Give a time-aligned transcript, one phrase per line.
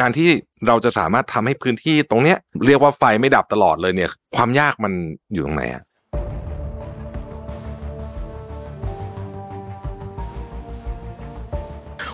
[0.00, 0.28] การที่
[0.68, 4.92] เราจะสามารถทำให้พื้นที่ตรงเนี้ยเรียกว่าไฟไม่ดับตลอดเลยเนี่ย ความยากมัน
[5.32, 5.82] อยู่ตรงไหนอะ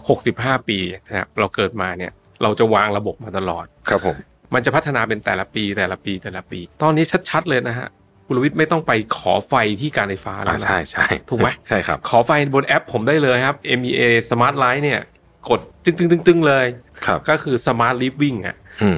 [0.08, 4.16] หกสิบห้าปีนะครับเราเกิดมาเนี่ย เราจะวางระบบมาตลอดครับผม
[4.54, 7.88] มันจะพัฒนาเป็นแต่ละปีแต่ละปีแต่ละปี ตอนนี้ชัด ๆ เลยนะฮะ
[8.26, 15.00] คุณวิทย์ไม่ต้องไปขอไฟที่การไฟฟ้าแล้วนะใช่ใช่ถูกไหมใช่ครับ ขอไฟบนแอปผมได้เลยครับ MEA Smart Life เนี่ย
[15.48, 16.66] กดจึงตึงตึงตึงเลย
[17.06, 18.56] ครับก็คือ Smart Living อะ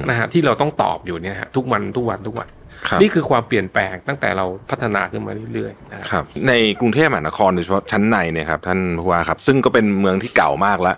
[0.09, 2.49] นะฮะที่เราต้องตอบอยู่เนี่ยฮะทุกวันทุกวันทุกวัน
[3.01, 10.95] นี่คือความเปลี่ยนแปลงตั้งแต่เราพัฒนาขึ้นมาเรื่อยๆครับในกรุงเทพมหานครโดยเฉพาะชั้นในเนี่ยครับท่านผู้ว่าครับ ซึ่งก็เป็นเมืองที่เก่ามากแล้ว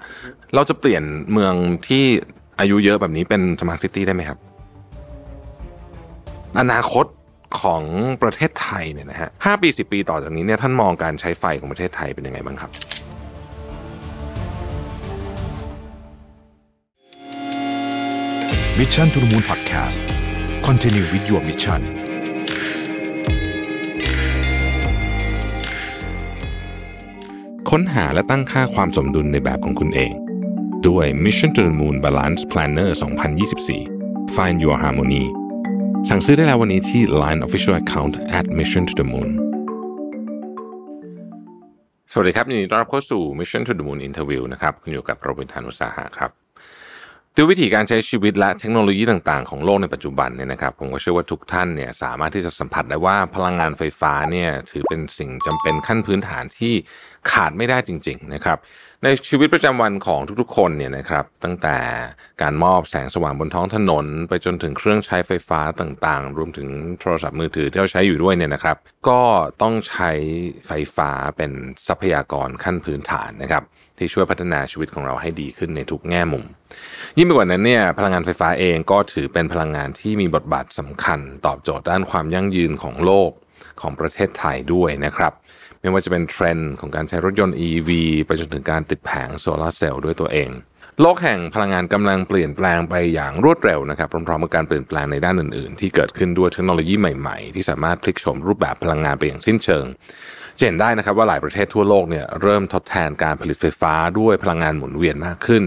[0.55, 1.03] เราจะเปลี่ยน
[1.33, 1.53] เมือง
[1.87, 2.03] ที่
[2.59, 4.37] อายุเยอะแบบนี้เป็น smart city ได้ไหมครับ
[6.59, 7.05] อนาคต
[7.61, 7.83] ของ
[8.23, 12.71] ประเทศไทยเนี่ยนะฮะห้าปีสิบปีต่อจากนี้เนี่ยท่านมองการใช้ไฟของประเทศไทยเป็นยังไงบ้างครับ
[18.79, 21.81] Mission to the Moon Podcast continue with your mission
[27.69, 30.13] ค้นหาและตั้งค่าความสมดุลในแบบของคุณเอง
[30.87, 32.89] ด้วย Mission to the Moon Balance Planner
[33.61, 35.23] 2024 Find Your Harmony
[36.09, 39.29] สั่งซื้อได้แล้ววันนี้ที่ Line Official Account at Mission to the Moon
[42.11, 46.46] สวัสดีครับยินดีต้อนรับเข้าสู่ Mission to the Moon Interview นะครับคุณอยู่กับรวิศ หาญอุตสาหะครับ
[47.39, 56.73] ด้วยวิธีการใช้ชีวิตและเทคโนโลยีต่างๆ ของโลกในปัจจุบันเนี่ยนะครับผมก็เชื่อว่าทุกท่านเนี่ยสามารถที่จะสัมผัสได้ว่าพลังงานไฟฟ้าเนี่ยถือเป็นสิ่งจำเป็นขั้นพื้นฐานที่
[57.31, 58.57] ขาดไม่ได้จริงๆนะครับ
[59.03, 61.77] ในชีวิตประจำวันของทุกๆ คนเนี่ยนะครับ ตั้งแต่
[62.41, 68.77] การมอบแสงสว่างบนท้องถนน ไปจนถึงเครื่องใช้ไฟฟ้าต่างๆ รวมถึงโทรศัพท์มือถือที่เราใช้อยู่ด้วยเนี่ยนะครับ
[69.09, 69.21] ก็
[69.61, 70.11] ต้องใช้
[70.67, 71.51] ไฟฟ้าเป็น
[71.87, 73.63] ทรัพยากรขั้นพื้นฐานนะครับ
[73.97, 76.43] ที่ช่วยพัฒนาชีวิตของเราให้ดีขึ้นในทุกแง่มุม
[77.17, 83.31] ยิ่งไปกว่านั้นเนี่ยพลังงานไฟฟ้าเองก็ถือเป็นพลังงานที่มีบทบาทสำคัญ ตอบโจทย์ด้านความยั่งยืนของโลก
[83.81, 85.33] ของประเทศไทยด้วยนะครับ
[85.81, 87.89] ไม่ว่าจะเป็นเทรนด์ของการใช้รถยนต์ EV
[88.25, 90.49] ไปจนถึงการติดแผงโซลาเซลล์ด้วยตัวเอง
[91.01, 99.85] โลกแห่งพลังงานกำลังเปลี่ยนแปลงไปอย่างรวดเร็วนะครับพร้อมๆกับการเปลี่ยนแปลงในด้านอื่นๆ ที่เกิดขึ้นด้วยเทคโนโลยีใหม่ๆ ที่สามารถพลิกโฉมรูปแบบพลังงานไปอย่างสิ้นเชิง
[100.59, 105.63] เห็นได้นะครับว่าหลายประเทศทั่วโลกเนี่ยเริ่มทดแทนการผลิตไฟฟ้าด้วยพลังงานหมุนเวียนมากขึ้น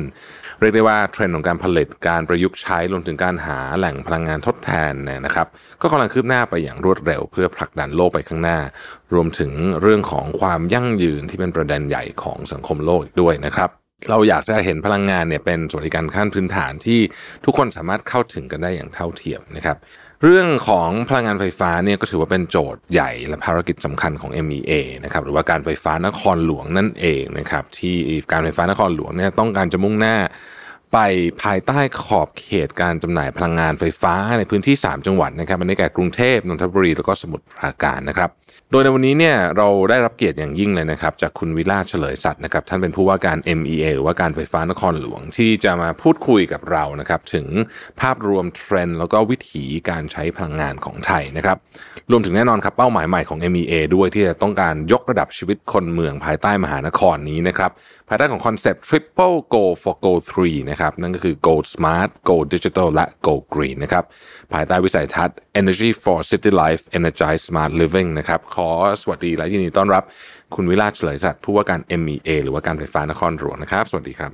[0.61, 5.47] เรียกได้ว่าเทรนด์ของการผลิตการประยุกต์ใช้รวมถึงการหาแหล่งพลังงานทดแทนเนี่ยนะครับ
[5.83, 8.59] ก็กำลังคืบหน้าไปอย่างรวดเร็ว เพื่อผลักดันโลกไปข้างหน้า
[9.15, 13.71] รวมถึงเรื่องของความยั่งยืนที่เป็นประเด็นใหญ่ของสังคมโลกด้วยนะครับ
[14.11, 17.01] เราอยากจะเห็นพลังงานเนี่ยเป็นสวัสดิการขั้นพื้นฐานที่
[17.45, 19.77] ทุกคนสามารถเข้าถึงกันได้อย่างเท่าเทียมนะครับ
[20.25, 24.73] เรื่องของพลังงานไฟฟ้าเนี่ยก็ถือว่าเป็นโจทย์ใหญ่และภารกิจสำคัญของ MEA
[25.05, 27.97] นะครับหรือว่าการไฟฟ้านครหลวงนั่นเองนะครับที่
[28.33, 30.17] การไฟฟ้านครหลวงเนี่ยต้องการจะมุ่งหน้า
[30.93, 30.99] ไป
[31.43, 38.31] ภายใต้ขอบเขตการจำหน่ายพลังงานไฟฟ้าในพื้นที่ 3 จังหวัดนะครับมันได้แก่กรุงเทพนนทบุรีแล้วก็สมุทรปราการนะครับ
[38.73, 47.47] โดยในวันนี้เนี่ยเราได้รับเกียรติอย่างยิ่งเลยนะครับ จากคุณวิลาเฉลยสัตว์นะครับท่านเป็นผู้ว่าการ MEA หรือว่าการไฟฟ้านครหลวง ที่จะมาพูดคุยกับเรานะครับถึง
[48.01, 51.57] ภาพรวมเทรนด์แล้วก็วิถีการใช้พลังงานของไทยนะครับ
[52.11, 57.71] รวมถึงแน่นอนครับเป้าหมายใหม่ของ MEA ด้วยที่จะต้องการยกระดับชีวิตคนเมืองภายใต้มหานครนี้นะครับ
[58.09, 64.05] ภายใต้ของคอนเซปต์ Triple Go for Go 3นะครับนั่นก็คือ Go Smart Go Digital และ Go Green นะครับ
[64.53, 68.69] ภายใต้วิสัยทัศน์ Energy for City Life Energize Smart Living นะครับขอ
[69.03, 70.03] สวัสดีและยินดีต้อนรับ
[70.55, 74.31] คุณวิราชเฉลยสัตว์ผู้ว่าการ MEA หรือว่าการไฟฟ้านครหลวงนะครับ สวัสดีครับ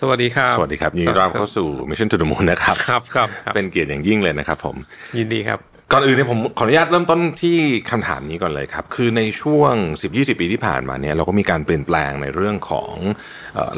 [0.00, 4.76] สวัสดีครับ สวัสดีครับยินดีต้อนรับเข้าสู่ Mission to the Moon นะครับ ครับครับ เป็นเกียรติอย่างยิ่งเลยนะครับผม
[5.18, 5.58] ยินดีครับ
[5.92, 7.56] ก่อนอื่นเนี่ยผมขออนุญาตเริ่มต้นที่
[7.90, 9.74] คำถามนี้ก่อนเลยครับ คือในช่วง
[10.06, 12.92] 10-20 ปีที่ผ่านมาเนี่ยเราก็มีการเปลี่ยนแปลงในเรื่องของ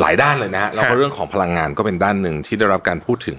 [0.00, 3.38] หลายด้านเลยนะฮะแล้วก็เรื่องของพลังงานก็เป็นด้านหนึ่งที่ได้รับการพูดถึง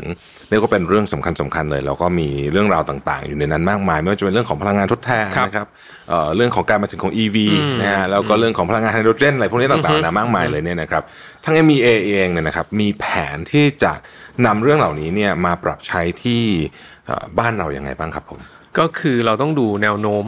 [0.49, 5.67] เรียกว่าเป็นเรื่องสำคัญสำคัญเลย แล้วก็มีเรื่องราวต่างๆ อยู่ในนั้นมากมายไม่ว่าจะเป็นเรื่องของพลังงานทดแทนนะครับ
[6.35, 7.37] เรื่องของการมาถึงของ EV
[7.81, 11.03] นะฮะแล้วก็เรื่องของพลังงานไฮโดรเจนอะไรพวกนี้ต่างๆนะมากมายเลยเนี่ยนะครับ
[11.43, 13.05] ทั้ง MEA เองเนี่ยนะครับมีแผ
[13.35, 13.93] นที่จะ
[14.45, 16.43] นำเรื่องเหล่านี้เนี่ยมาปรับใช้ที่
[17.39, 18.39] บ้านเราอย่างไงบ้างครับผม
[18.79, 20.25] ก็คือเราต้องดูแนวโน้ม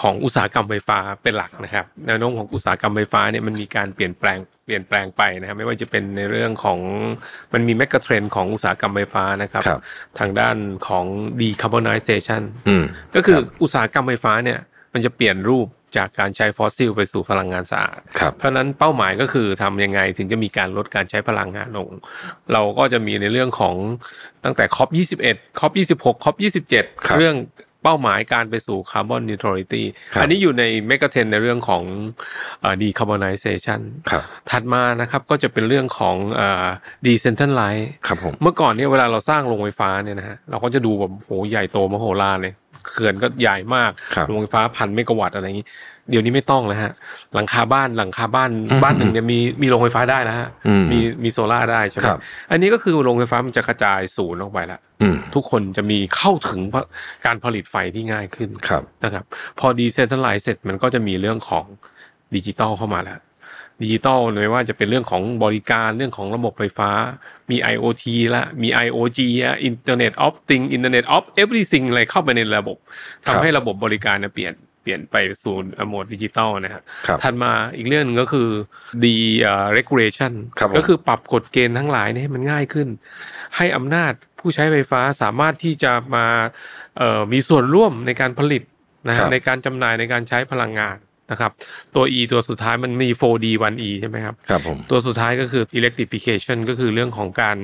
[0.00, 6.78] ของอุตสาหกรรมไฟฟ้าเป็นหลักนะครับ แนวโน้มของอุตสาหกรรมไฟฟ้าเนี่ยมันมีการเปลี่ยนแปลงเปลี่ยนแปลงไปนะครับไม่ว่าจะเป็นในเรื่องของ
[7.52, 9.80] มันมีแมกกาเทรนของอุตสาหกรรมไฟฟ้านะครับรบ
[10.18, 10.56] ทางด้าน
[10.88, 11.04] ของ
[11.40, 12.42] decarbonization
[13.14, 14.58] ก็คืออุตสาหกรรมไฟฟ้าเนี่ย
[14.92, 15.66] มันจะเปลี่ยนรูป
[15.96, 18.00] จากการใช้ฟอสซิลไปสู่พลังงานสะอาด
[18.38, 21.88] เพราะนั้นเป้าหมายก็คือทำยังไงถึงจะมีการลดการใช้พลังงานลง
[22.52, 23.74] เราก็จะมีในเรื่องของ
[24.44, 24.88] ตั้งแต่ COP
[25.24, 26.36] 21 COP 26 COP
[26.74, 27.36] 27 เรื่อง
[27.84, 31.82] เป้าหมายการไปสู่ carbon neutrality ครับอันนี้อยู่ใน megatrend ในเรื่องของ
[32.82, 33.80] decarbonization
[34.10, 36.16] ครับถัดมานะครับก็จะเป็นเรื่องของ
[37.06, 42.54] decentralize ครับผมเมื่อก่อนเนี่ยเวลาเราสร้างโรงไฟฟ้าเนี่ยนะฮะเราก็จะดูแบบโหใหญ่โตมโหฬารเลย
[42.90, 45.66] เขื่อนก็ใหญ่มากครับโรงไฟฟ้าพันเมกะวัตต์อะไรอย่างนี้
[46.10, 46.92] เดี๋ยวนี้ไม่ต้องแล้วฮะ
[47.34, 52.20] หลังคาบ้านหลังคาบ้านอืมบ้านหนึ่งเนี่ยมีมีโรงไฟฟ้าได้แล้วฮะอืมมีมีโซล่าร์ได้ใช่ไหมครับ
[52.50, 56.60] อันนี้ก็คือโรงไฟฟ้ามันจะกระจายศูนย์ออกไปแล้วอืมทุกคนจะมีเข้าถึง
[57.26, 59.24] การผลิตไฟที่ง่ายขึ้นครับนะครับ
[59.58, 61.64] พอ decentralize เสร็จมันก็จะมีเรื่องของ
[62.34, 63.18] ดิจิตอลเข้ามาแล้ว
[63.82, 66.90] ดิจิตอลไม่ว่าจะเป็นเรื่องของบริการเรื่องของระบบไฟฟ้า
[67.50, 68.04] มี IoT
[68.34, 72.76] ละมี IoG อะ Internet of Things Internet of Everything อะไรเข้าไปในระบบ
[73.24, 75.54] ครับทำให้ระบบบริการเนี่ยเปลี่ยนเปลี่ยนไปสู่
[75.88, 78.48] โหมดดิจิตอลนะฮะครับถัดมาอีกเรื่องหนึงก็คือ
[79.04, 82.88] ดีเอ่อ regulation ครับผมก็คือปรับกฎเกณฑ์ทั้งหลายเนี่ยให้มันง่ายขึ้น
[83.56, 86.26] ให้อำนาจผู้ใช้ไฟฟ้าสามารถที่จะมา
[86.98, 88.62] เอ่อมีส่วนร่วมในการผลิต
[89.08, 90.96] นะครัฮะบในการจำหน่ายในการใช้พลังงาน
[91.30, 91.50] นะครับ
[91.94, 97.56] ตัว E ตัวสุดท้ายมันมี 4D 1E ใช่ไหมครับครับผมตัวสุดท้ายก็คือ electrification ก็คือเรื่องของการ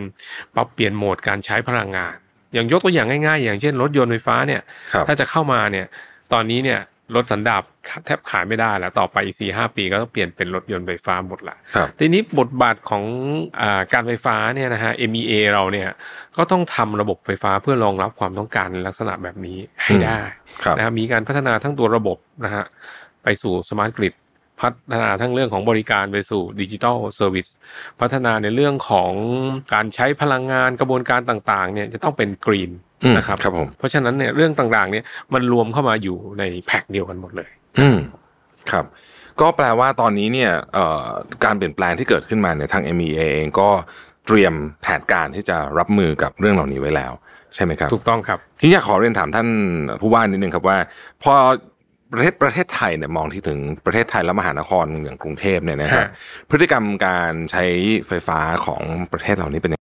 [0.54, 2.14] ปรับเปลี่ยนโหมดการใช้พลังงาน
[2.54, 4.62] อย่างยกตัวอย่างง่ายๆ อย่างเช่น รถยนต์ไฟฟ้าเนี่ย
[4.92, 5.86] ครับถ้าจะเข้ามาเนี่ย
[6.32, 6.80] ตอนนี้เนี่ย
[7.16, 7.62] รถสันดาป
[8.06, 13.04] แทบขายไม่ได้แล้ว ต่อไปสี่ห้าปีก็ต้องเปลี่ยนเป็นรถยนต์ไฟฟ้าหมดละครับทีนี้บทบาทของ
[13.60, 15.88] อาการไฟฟ้าเนี่ยนะฮะ MEA เราเนี่ย
[16.36, 20.18] ก็ต้องทำระบบไฟฟ้าเพื่อรองรับความต้องการในลักษณะแบบนี้ให้ได้
[20.64, 22.64] ครับนะครับมีการพัฒนาทั้งตัวระบบนะฮะ
[23.24, 24.14] ไปสู่ smart grid
[24.60, 27.46] พัฒนาทั้งเรื่องของบริการไปสู่ digital service
[28.00, 29.12] พัฒนาในเรื่องของ
[29.74, 32.70] การใช้พลังงานกระบวนการต่างๆเนี่ยจะต้องเป็นกรีน
[33.02, 35.04] อืมนะครับครับผมเพราะฉะนั้นเนี่ยเรื่องต่างๆเนี่ย
[35.34, 37.50] มันรวมเข้ามาอยู่ในแพ็คเดียวกันหมดเลย
[37.80, 37.98] อืม
[38.70, 38.84] ครับ
[39.40, 41.06] ก็แปลว่าตอนนี้เนี่ยเอ่อ
[41.44, 43.68] การเปลี่ยนแปลงที่เกิดขึ้นมาเนี่ยทาง MEA เองก็
[44.26, 47.12] เตรียมแผนการที่จะรับมือกับเรื่องเหล่านี้ไว้แล้ว
[47.54, 49.48] ใช่ไหมครับ ถูกต้องครับ ที่อยากขอเรียนถามท่าน
[50.00, 50.78] ผู้ว่านิดนึงครับว่า
[51.22, 51.34] พอ
[52.14, 56.08] ประเทศประเทศไทยเนี่ยมองที่ถึงประเทศไทยและมหานครอย่างกรุงเทพเนี่ยนะครับฮะ
[56.50, 57.64] พฤติกรรมการใช้
[58.08, 58.82] ไฟฟ้าของ
[59.12, 59.82] ประเทศเหล่านี้เป็นยังไง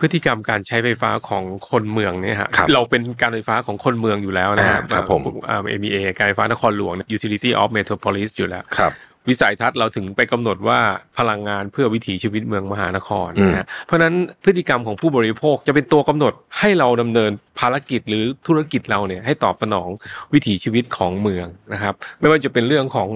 [0.00, 8.92] พฤติกรรมการใช้ไฟฟ้าของคนเมืองเนี่ยฮะครับเราเป็นการไฟฟ้าของคนเมืองอยู่แล้วนะฮะอ่าครับผมอ่า MEA การไฟฟ้านครหลวงเนี่ย Utility of Metropolis อยู่แล้วครับ
[9.28, 10.78] วิสัยทัศน์เราถึงไปกำหนดว่า
[11.18, 14.14] พลังงานเพื่อวิถีชีวิตเมืองมหานครอืมนะฮะเพราะฉะนั้น
[14.44, 17.30] พฤติกรรมของผู้บริโภคจะเป็นตัวกำหนดให้เราดำเนิน
[17.60, 19.88] ภารกิจหรือธุรกิจเราเนี่ยให้ตอบสนอง
[20.32, 23.08] วิถีชีวิตของเมืองนะครับ ไม่ว่าจะเป็นเรื่องของ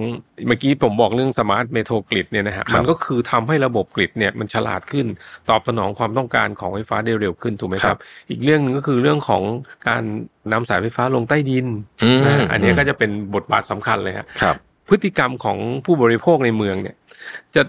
[0.47, 5.05] เมื่อกี้ผมบอกเรื่อง smart metro grid เนี่ยนะฮะครับมันก็คือทำให้ระบบ grid เนี่ยมันฉลาดขึ้น
[5.49, 7.97] ตอบสนองความต้องการของไฟฟ้าได้เร็วขึ้นถูกไหมครับ
[8.29, 9.43] อีกเรื่องหนึ่งก็คือเรื่องของ
[9.87, 10.03] การ
[10.53, 11.67] นำสายไฟฟ้าลงใต้ดิน
[12.03, 14.55] อืมนะฮะอันเนี้ยก็จะเป็นบทบาทสำคัญเลยฮะครับ
[14.89, 16.95] พฤติกรรมของผู้บริโภคในเมืองเนี่ย
[17.55, 17.63] จะ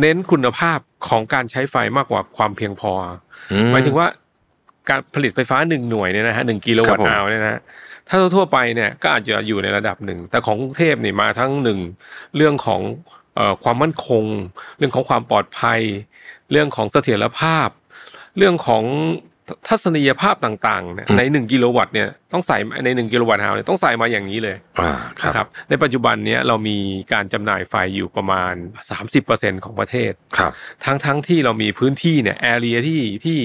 [0.00, 0.78] เน้นคุณภาพ
[1.08, 4.06] ของการใช้ไฟมากกว่าความเพียงพออือหมายถึงว่า
[4.88, 7.60] การผลิตไฟฟ้าหนึ่งหน่วยเนี่ยนะฮะหนึ่งกิโลวัตครับผมต์อาวเนี่ยนะฮะ
[8.08, 11.78] ถ้าทั่วๆไปเนี่ยก็อาจจะอยู่ในระดับหนึ่ง แต่ของกรุงเทพเนี่ยมาทั้งหนึ่ง
[12.36, 12.80] เรื่องของ
[13.34, 14.24] เอ่อความมั่นคง
[14.78, 15.80] เรื่องของความปลอดภัย
[16.50, 17.68] เรื่องของเสถียรภาพ
[18.38, 18.84] เรื่องของ
[19.68, 26.76] ทัศนียภาพต่างๆเนี่ยในหนึ่งกิโลวัตต์เนี่ยต้องใส่ในหนึ่งกิโลวัตต์อาวเนี่ยต้องใส่มาอย่างนี้เลยอ่าครับนะครับในปัจจุบันเนี้ยเรามี
[27.12, 28.54] การจำหน่ายไฟอยู่ประมาณ
[29.08, 30.52] 30%ของประเทศครับ
[30.84, 33.38] ทั้งทั้งที่เรามีพื้นที่เนี่ยแอเรียที่ที่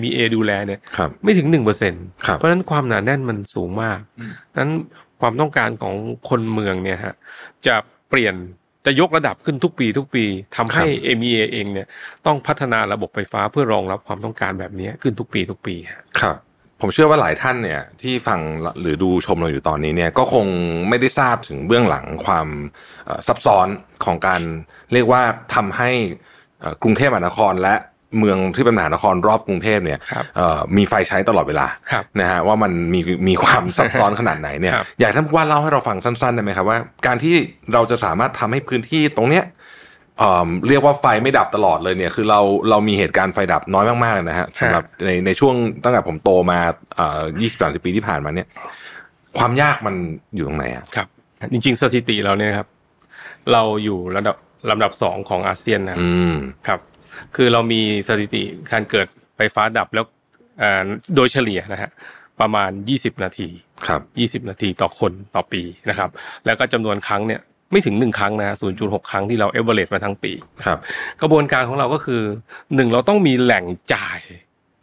[0.00, 1.48] MEA ดูแลเนี่ยครับไม่ถึง
[1.86, 4.00] 1%ครับเพราะฉะนั้นความหนาแน่นมันสูงมาก
[4.58, 4.72] นั้น
[5.20, 5.94] ความต้องการของ
[6.28, 7.14] คนเมืองเนี่ยฮะ
[7.66, 7.76] จะ
[8.08, 8.34] เปลี่ยน
[8.86, 10.24] จะยกระดับขึ้นทุกปีทุกปี
[10.56, 10.84] ทำให้
[11.20, 11.86] MEA เองเนี่ย
[12.26, 16.36] ต้องพัฒนาระบบไฟฟ้าเพื่อรองรับความต้องการแบบนี้ขึ้นทุกปีทุกปีฮะครับ
[16.80, 18.40] ผมเชื่อว่าหลายท่านเนี่ยที่ฟัง
[18.80, 20.46] หรือดูชมเราอยู่ตอนนี้เนี่ยก็คง
[20.88, 22.48] ไม่ได้ทราบถึงเบื้องหลังความ
[23.06, 23.66] เอ่อซับซ้อน
[24.04, 24.42] ของการ
[24.92, 25.22] เรียกว่า
[25.54, 25.90] ทำให้
[26.60, 27.74] เอ่อกรุงเทพมหานครและ
[28.18, 37.34] เมืองที่เป็นมหานครรอบกรุงเทพเนี่ยครับเอ่อมีไฟใช้ตลอดเวลาครับนะฮะว่ามันมีมีความซับซ้อนขนาดไหนเนี่ยครับอยากให้ท่านผู้ว่าเล่าให้เราฟังสั้นๆได้ไหมครับว่า การที่
[37.72, 39.44] เราจะสามารถทำให้พื้นที่ตรงเนี้ย
[40.18, 42.40] เอ่อเรียกว่าไฟไม่ดับตลอดเลยเนี่ยคือเรา
[42.70, 45.54] เรามีเหตุการณ์ไฟดับน้อยมากๆนะฮะสำหรับในในช่วง
[45.84, 46.58] ตั้งแต่ผมโตมา
[46.96, 48.48] เอ่อยี่สิบสามสิบปีที่ผ่านมาเนี่ย
[49.38, 49.94] ความยากมัน
[50.34, 51.06] อยู่ตรงไหนอะครับ
[51.52, 52.66] จริง ๆ สถิติเราเนี่ยครับ
[53.52, 54.36] เราอยู่ระดับ
[54.70, 56.34] ลำดับสองของอาเซียนนะอืม
[56.66, 56.80] ครับ
[57.36, 59.06] คือเรามีสถิติการเกิด
[59.36, 60.04] ไฟฟ้าดับแล้ว
[60.58, 61.90] เอ่อโดยเฉลี่ยนะฮะ
[62.40, 63.48] ประมาณ 20 นาที
[63.86, 64.00] ครับ
[64.44, 66.10] 20 นาทีต่อคนต่อปีนะครับ
[66.44, 67.40] แล้วก็จำนวนครั้งเนี่ย
[67.70, 70.32] ไม่ถึง 1 ครั้งนะฮะ0.6 ครั้งที่เราเอเวอเรมาทั้งปี
[70.64, 70.78] ครับ
[71.20, 72.22] กระบวนการของเราก็คือ
[72.74, 74.20] หนึ่งเราต้องมีแหล่งจ่าย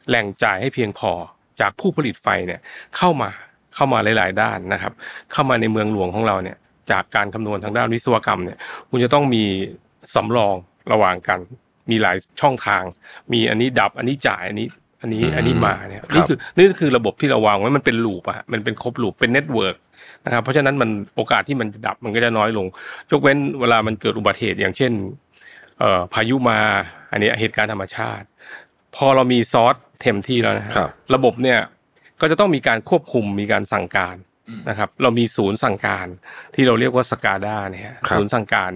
[0.10, 1.12] แหล่งจ่ายให้เพียงพอ
[1.60, 2.60] จากผู้ผลิตไฟเนี่ย
[2.98, 3.30] เข้ามา
[3.76, 4.94] เข้ามาหลาย ๆ ด้านนะครับ
[5.32, 6.58] เข้ามาในเมืองหลวงของเราเนี่ย
[6.92, 8.58] จากการคำนวณทางด้านวิศวกรรมเนี่ย
[8.90, 9.44] คุณจะต้องมี
[10.16, 10.56] สำรอง
[10.92, 11.40] ระหว่างกัน
[11.90, 12.84] มีหลายช่องทาง
[13.32, 14.68] มีอันนี้ดับอันนี้จ่ายอันนี้
[15.02, 19.76] อันนี้อืมอันนี้มาเนี่ยครับนี่คือนี่คือระบบที่เราวางไว้มันเป็น loop อะมันเป็นครบ loop เป็น network
[20.26, 22.66] นะครับเพราะฉะนั้นมันโอกาสที่มันจะดับมันก็จะน้อยลง
[23.12, 24.92] ยกเว้นเวลามันเกิดอุบัติเหตุอย่างเช่น
[25.80, 26.60] เอ่อพายุมา
[27.12, 28.26] อันนี้เหตุการณ์ธรรมชาติ
[28.96, 31.60] พอเรามีซอสเต็มที่แล้วนะฮะครับระบบเนี่ย
[32.22, 34.16] ก็จะต้องมีการควบคุมมีการสั่งการ
[34.70, 36.08] นะครับ เรามีศูนย์สั่งการ
[36.56, 38.72] ที่เราเรียกว่าสกาดาเนี่ยฮะครับศูนย์สั่งการ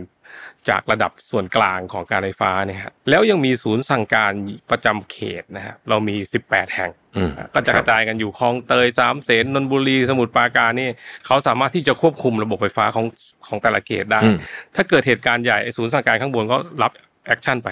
[0.70, 4.32] จากระดับส่วนกลางของการไฟฟ้าเนี่ยฮะแล้วยังมีศูนย์สั่งการ
[4.72, 10.90] ประจำเขตนะฮะเรามี 18 แห่งอืมก็จะกระจายกันอยู่คลองเตยสามเสนนนทบุรีสมุทรปราการนี่
[11.26, 13.06] เขาสามารถที่จะควบคุมระบบไฟฟ้าของ
[13.48, 14.38] ของแต่ละเขตได้อืม
[14.76, 16.92] ถ้าเกิดเหตุการณ์ใหญ่ไอ้ศูนย์สั่งการข้างบนก็รับ
[17.28, 17.70] action ไป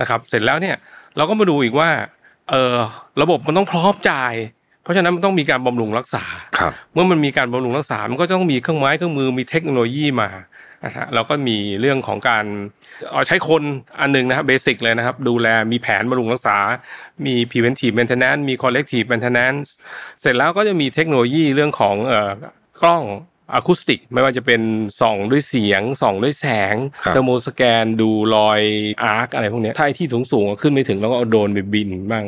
[0.00, 0.76] นะครับ เสร็จแล้วเนี่ย
[1.16, 1.88] เราก็มาดูอีกว่า
[2.50, 2.76] เออ
[3.22, 4.34] ระบบมันต้องพร้อมจ่าย
[4.82, 6.24] เพราะฉะนั้นมันต้องมีการบำรุงรักษา
[6.58, 10.28] ครับเมื่อมันมีการบำรุงรักษา มันก็ต้องมีเครื่องไม้เครื่องมือ มีเทคโนโลยีมา
[10.84, 12.44] นะฮะเราก็มีเรื่องของการ
[13.12, 13.62] เอาใช้คน
[14.00, 16.56] อันหนึ่งนะครับ basic เลยนะครับ ดูแลมีแผนบำรุงรักษา
[17.26, 19.68] มี preventive maintenance มี corrective maintenance
[20.20, 22.30] เสร็จแล้วก็จะมีเทคโนโลยีเรื่องของเอ่อ
[22.82, 23.04] กล้อง
[23.52, 24.62] อะคูสติกไม่ว่าจะเป็น
[25.00, 28.60] ส่องด้วยเสียงส่องด้วยแสงครับเทอร์โมสแกนดูรอย
[29.04, 32.24] อาร์คอะไรพวกเนี้ยถ้าไอ้ที่สูงๆขึ้นไม่ถึงแล้วก็เอาโดรนไปบินบ้าง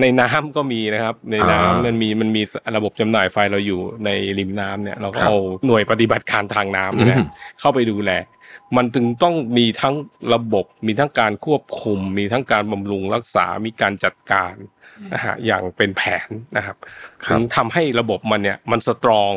[0.00, 2.42] ในน้ำก็มีนะครับ ในน้ำอ่ามัมันมีมันมี
[2.76, 7.26] ระบบจำหน่ายไฟเราอยู่ในริมน้ำเนี่ย เราก็ครับเอาหน่วยปฏิบัติการทางน้ำเนยอืม
[7.60, 8.10] เข้าไปดูแล
[8.76, 9.94] มันจึงต้องมีทั้ง
[10.34, 14.54] ระบบมีทั้งการควบคุม มีทั้งการบำรุงรักษา มีการจัดการ
[15.14, 16.76] นะฮะอย่างเป็นแผนนะครับ
[17.24, 19.32] ครับถึงทำให้ระบบมันเนี่ยมัน strong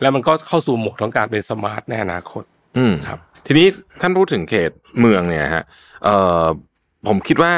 [0.00, 2.44] แล้วมันก็เข้าสู่โหมดของการเป็น smart ในอนาคต
[2.78, 3.66] อืมครับ ทีนี้
[4.00, 4.70] ท่านพูดถึงเขต
[5.00, 5.64] เมืองเนี่ยฮะ
[6.04, 6.44] เอ่อ
[7.08, 7.52] ผมคิดว่า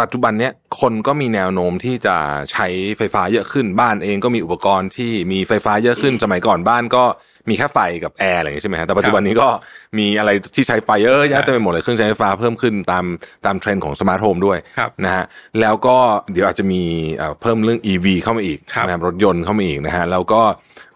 [0.00, 2.16] ปัจจุบันเนี้ยคนก็มีแนวโน้มที่จะ
[2.52, 2.66] ใช้
[2.98, 7.04] ไฟฟ้าเยอะขึ้นบ้านเองก็มีอุปกรณ์ที่มีไฟฟ้าเยอะขึ้นสมัยก่อนบ้านก็
[7.48, 9.48] มีแค่ไฟกับแอร์อะไรอย่างงี้ใช่ไหมฮะแต่ปัจจุบันนี้ก็
[9.98, 13.04] มีอะไรที่ใช้ไฟเยอะแยะเต็มไปหมดเลยเครื่องใช้ไฟฟ้าเพิ่มขึ้นตาม
[13.46, 15.24] ตามเทรนด์ของ smart home ด้วยครับนะฮะ
[15.60, 15.96] แล้วก็
[16.32, 16.82] เดี๋ยวอาจจะมี
[17.16, 20.42] เอ่อเพิ่มเรื่อง EV เข้ามาอีกครับนะครับรถยนต์เข้ามาอีกนะฮะแล้วก็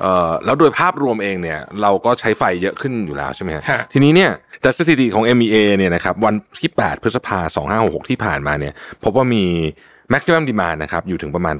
[0.00, 4.30] เอ่อแล้วโดยภาพรวมเองเนี่ยเราก็ใช้ไฟเยอะขึ้นอยู่แล้วใช่ไหมฮะฮะทีนี้เนี่ย
[4.64, 7.66] จากสถิติของ MEA เนี่ยนะครับวันที่ 8 พฤษภาคม
[8.02, 8.72] 2566 ที่ผ่านมาเนี่ย
[9.04, 9.44] พบว่ามี
[10.12, 11.56] maximum demand นะครับอยู่ถึงประมาณ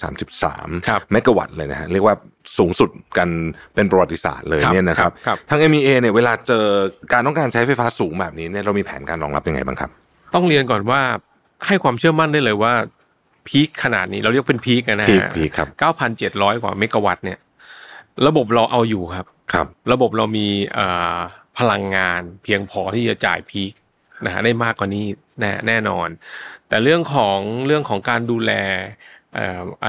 [0.00, 2.14] 9,733ครับเมกะวัตต์เลยนะฮะเรียกว่า
[2.58, 3.28] สูงสุดกัน
[3.74, 6.66] เป็นประวัติศาสตร์เลยครับเนี่ยนะครับครับทาง MEA เนี่ยเวลาเจอ
[7.12, 9.90] การต้องการใช้ไฟฟ้าสูงแบบนี้เนี่ยเรามีแผนการรองรับยังไงบ้างครับ
[10.34, 11.00] ต้องเรียนก่อนว่า
[11.66, 12.72] ให้ความเชื่อมั่นได้เลยว่า
[13.48, 15.68] พีคขนาดนี้เราเรียกเป็นพีคนะพีคฮะพีคครับ
[16.16, 17.38] 9,700 กว่าเมกะวัตต์เนี่ย
[18.26, 21.18] ระบบเราเอาอยู่ครับครับ ระบบเรามีเอ่อ
[21.58, 23.72] พลังงานเพียงพอที่จะจ่ายพีค
[24.24, 25.06] นะฮะได้มากกว่านี้
[25.40, 26.08] แน่แน่นอน
[26.68, 28.52] แต่เรื่องของเรื่องของการดูแล
[29.34, 29.86] เอ่อไอ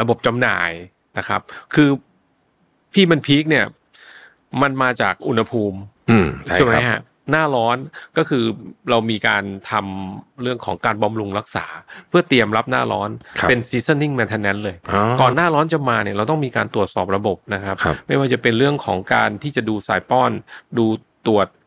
[0.00, 0.70] ระบบจำหน่าย
[1.18, 1.40] นะครับ
[1.74, 1.88] คือ
[2.92, 3.66] พี่มันพีคเนี่ย
[4.62, 5.78] มันมาจากอุณหภูมิ
[6.10, 7.76] อืมใช่ไหมครับฮะหน้าร้อน
[8.16, 8.44] ก็คือ
[8.90, 11.66] เรามีการทำเรื่องของการบำรุงรักษา
[12.08, 20.30] เพื่อเตรียมรับหน้าร้อนครับเป็น seasoning maintenance เลยอ๋อก่อนหน้าร้อนจะมาเนี่ยเราต้องมีการตรวจสอบระบบนะครับครับไม่ว่าจะเป็นเรื่องของการที่จะดูสายป้อน
[20.78, 20.86] ดู
[21.26, 21.61] ตรวจเอ่อ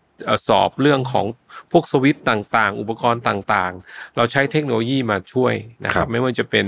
[0.48, 1.26] สอบเรื่องของ
[1.72, 5.54] พวกสวิตช์ต่างๆ อุปกรณ์ต่างๆ เราใช้เทคโนโลยีมาช่วย
[5.86, 6.66] นะคครัรับบไม่ว่าจะเป็น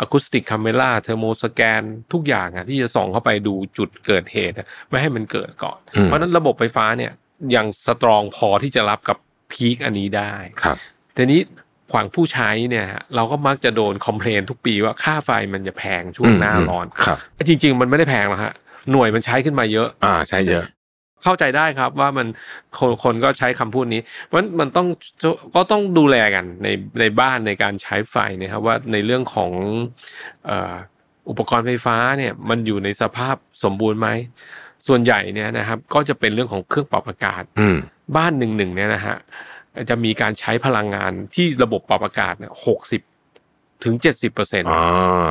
[0.00, 7.12] acoustic camera thermoscan ทุกอย่างอะที่จะส่องเข้าไปดูจุดเกิดเหตุอะไม่ให้มันเกิดก่อนอืมเพราะฉะนั้นระบบไฟฟ้าเนี่ย
[7.56, 9.16] ยัง strong พอที่จะรับกับ
[9.52, 10.76] peak อันนี้ได้ครับ
[11.16, 11.40] ทีนี้
[11.92, 17.18] ฝั่งผู้ใช้เนี่ยฮะเราก็มักจะโดน complain ทุกปีว่าค่าไฟมันจะแพงช่วงหน้าร้อนครับ
[17.48, 18.52] จริง ๆ มันไม่ได้แพงหรอกฮะ
[18.90, 20.64] หน่วยมันใช้ขึ้นมาเยอะ อ่าใช่เยอะ
[21.22, 22.26] เข้าใจได้ครับว่ามัน
[22.78, 24.86] คนคนก็ใช้คำพูดนี้ เพราะฉะนั้นมันต้อง
[25.54, 26.68] ก็ต้องดูแลกันใน
[27.00, 29.50] ในบ้านในการใช้ไฟเนะครับว่าในเรื่องของ
[30.46, 30.74] เอ่อ
[31.28, 34.08] อุปกรณ์ไฟฟ้าเนี่ยมันอยู่ในสภาพสมบูรณ์ไหม
[34.88, 37.76] ส่วนใหญ่เนี่ยนะครับ ก็จะเป็นเรื่องของเครื่องปรับอากาศอืม
[38.16, 39.16] บ้านหนึ่งหนึ่งเนี่ยนะฮะ
[39.90, 43.02] จะมีการใช้พลังงานที่ระบบปรับอากาศเนี่ยหกสิบ
[43.84, 44.80] ถึงเจ็ดสิบเปอร์เซ็นต์อ่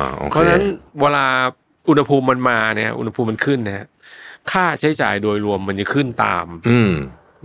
[0.02, 0.64] าโอเคเพราะฉะนั้น
[1.00, 1.26] เวลา
[1.88, 3.86] อุณหภูมิมันมาเนี่ย อุณหภูมิมันขึ้นนะฮะ
[4.52, 6.92] ค่าใช้จ่ายโดยรวมมันจะขึ้นตาม อืม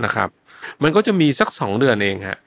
[0.04, 0.30] นะครับ
[0.84, 2.40] มันก็จะมีสักสองเดือนเองฮะ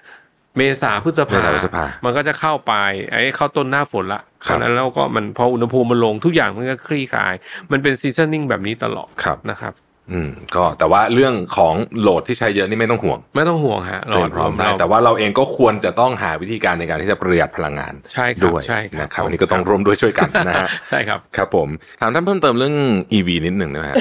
[0.56, 2.72] เมษาพฤษภาเมษาพฤษภามันก็จะเข้าไป
[3.10, 7.34] ไอ้เข้าต้นหน้าฝนละครับเพราะฉะนั้นแล้วก็มันพออุณหภูมิมันลงทุกอย่างมันก็คลี่คลาย
[7.72, 9.75] มันเป็นซีซันนิ่งแบบนี้ตลอดครับนะครับ
[10.12, 21.68] อืม ก็แต่ว่าเรื่องของโหลดที่ใช้เยอะนี่ไม่ต้องห่วง ไม่ต้องห่วงฮะเตรียมพร้อมได้เาแต่ว่าเราเองก็ควรจะต้องหาวิธีการในการที่จะประหยัดพลังงานใช่ครับด้วยใช่ครับนะครับอันนี้ก็ต้องร่วมด้วยช่วยกันนะฮะใช่ครับ ครับผม
[22.00, 22.75] ถามท่านเพิ่มเติมเรื่อง
[23.12, 23.96] EV นิดหนึ่งนะฮะ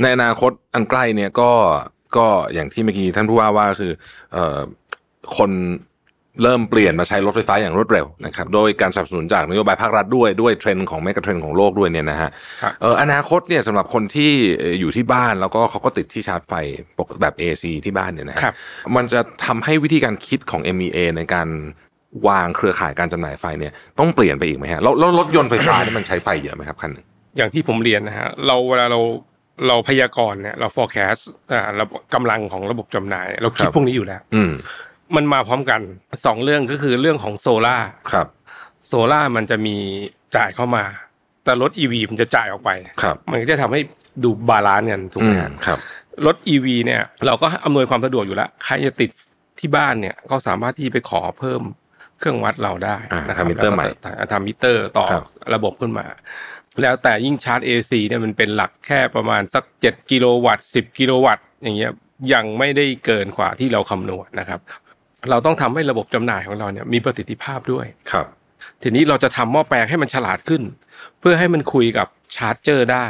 [0.00, 1.50] ในอนาคตอันใกล้เนี่ยก็
[2.16, 3.92] ก็อย่างที่เมื่อกี้ท่านผู้ว่าว่าคือ
[4.32, 4.58] เอ่อ
[5.36, 5.50] คน
[6.42, 12.30] เริ่มเปลี่ยนมาใช้รถไฟฟ้าอย่างรวดเร็วนะครับโดยการสนับสนุนจากนโยบายภาครัฐด้วยด้วยเทรนด์ของแมกะเทรนด์ของโลกด้วยเนี่ยนะฮะ
[12.62, 16.52] ครับเอออนาคตเนี่ยสำหรับคนที่เอ่ออยู่ที่บ้านแล้วก็เขาก็ติดที่ชาร์จไฟ
[16.98, 18.54] ปกแบบ AC ที่บ้านเนี่ยนะฮะครับ
[18.96, 21.48] มันจะทำให้วิธีการคิดของ MEA ในการ
[22.28, 27.06] วางเครือข่ายการจำหน่ายไฟเนี่ยต้องเปลี่ยนไปอีกไหมฮะแล้วแล้วรถยนต์ไฟฟ้าเนี่ยมันใช้ไฟเยอะไหมครับคันหนึ่ง
[27.36, 29.00] อย่างที่ผมเรียนนะฮะเราเวลาเรา
[29.68, 34.52] เราพยากรณ์เนี่ยเรา forecast อ่าระบบกำลังของระบบจำหน่าย เราคิดพวกนี้อยู่แล้วอืม
[35.16, 35.80] มันมาพร้อมกัน
[36.26, 37.76] สองเรื่องก็คือเรื่องของโซล่า
[38.12, 38.26] ครับ
[38.86, 39.76] โซล่ามันจะมี
[40.36, 40.84] จ่ายเข้ามา
[41.44, 42.70] แต่รถ EV มันจะจ่ายออกไป
[43.02, 43.80] ครับ มันก็จะทำให้
[44.24, 45.78] ดู balance กันถูกไหมฮะอืมครับ
[46.26, 49.10] รถ EV เนี่ย เราก็อำนวยความสะดวกอยู่แล้วใครจะติด
[49.60, 51.62] ที่บ้านเนี่ยก็สามารถที่ไปขอเพิ่ม
[52.18, 56.06] เครื่องวัดเราได้อ่านะครับทำมิเตอร์ใหม่แล้วก็ทำมิเตอร์ต่อครับระบบขึ้นมา
[56.82, 61.92] แล้วแต่ยิ่งชาร์จ AC เนี่ยมันเป็นหลักแค่ประมาณสัก 7 กิโลวัตต์10 กิโลวัตต์อย่างเงี้ย
[62.34, 64.60] ยังไม่ได้เกินกว่าที่เราคำนวณนะครับ
[65.30, 68.26] เราต้องทำให้ระบบจำหน่ายของเราเนี่ยมีประสิทธิภาพด้วยครับ
[68.82, 70.62] ทีนี้เราจะทำหม้อแปลงให้มันฉลาดขึ้น
[71.20, 73.06] เพื่อให้มันคุยกับ charger ได้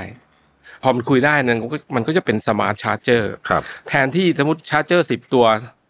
[0.82, 5.44] พอมันคุยได้นั้นก็มันก็จะเป็น smart charger ครับแทนที่สมมติ charger สิบตัว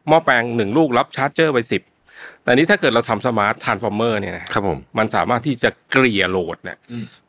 [0.09, 1.83] หม้อแปลงหนึ่งลูกรับ charger ไปสิบ
[2.43, 6.79] แต่นี้ถ้าเกิดเราทำ smart transformer เนี่ยนะครับผมมันสามารถที่จะเกลี่ย load เนี่ย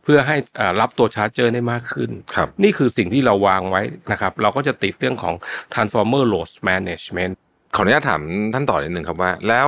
[0.04, 5.34] เพื่อให้อ่ารับตัว charger ได้มากขึ้น ครับ นี่คือสิ่งที่เราวางไว้นะครับ เราก็จะติดเรื่องของ
[5.74, 7.34] transformer load management
[7.76, 8.22] ขออนุญาตถาม
[8.54, 9.68] ท่านต่อนิดนึงครับว่า แล้ว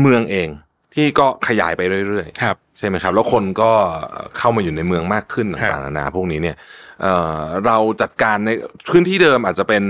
[0.00, 0.48] เมืองเอง
[0.94, 3.72] ที่ก็ขยายไปเรื่อยๆครับใช่ไหมครับ แล้วคนก็
[4.38, 6.56] เข้ามาอยู่ในเมืองมากขึ้นครับต่างๆนานาพวกนี้เนี่ย
[7.02, 8.50] เอ่อเราจัดการใน
[8.90, 9.82] พื้นที่เดิมอาจจะเป็น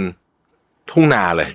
[0.91, 1.51] ทุ่งนาเลย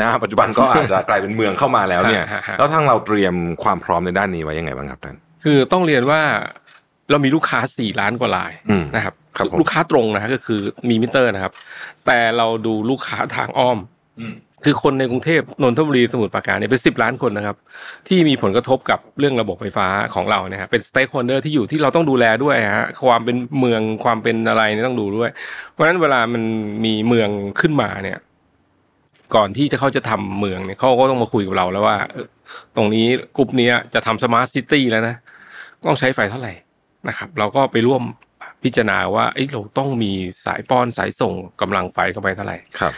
[0.00, 6.20] นะ ปัจจุบันก็อาจจะกลายเป็นเมืองเข้ามาแล้วเนี่ยฮะฮะแล้วทางเราเตรียมความพร้อมในด้านนี้ไว้ยังไงบ้างครับท่านคือต้องเรียนว่า
[7.10, 11.52] เรามีลูกค้าสี่ล้านกว่ารายอืมนะครับครับผมลูกค้าตรงนะฮะก็คือมีมิเตอร์นะครับ
[12.06, 13.78] แต่เราดูลูกค้าทางอ้อม
[14.64, 17.56] คือคนในกรุงเทพนนทบุรีสมุทรปราการเนี่ยเป็นสิบล้านคนนะครับ
[18.08, 25.30] ที่มีผลกระทบกับเรื่องระบบไฟฟ้าของเราเนี่ยฮะเป็น stakeholder ที่อยู่ที่เราต้องดูแลด้วยฮะความเป็นเมืองความเป็นอะไรเนี่ยต้องดูด้วย
[25.72, 26.42] เพราะฉะนั้นเวลามัน
[26.84, 27.28] มีเมือง
[27.60, 28.18] ขึ้นมาเนี่ย
[29.34, 32.26] ก่อนที่จะเขาจะทำเมืองเนี่ยเขาก็ต้องมาคุยกับเราแล้วว่าเออ
[32.76, 33.06] ตรงนี้
[33.36, 35.16] กลุ่มเนี้ยจะทำ smart city แล้วนะ
[35.86, 36.52] ต้องใช้ไฟเท่าไหร่
[37.08, 38.02] นะครับ เราก็ไปร่วม
[38.62, 40.12] พิจารณาว่าเอ้ยเราต้องมี
[40.44, 42.94] สายป้อนสายส่งกำลังไฟเข้าไปเท่าไหร่ครับ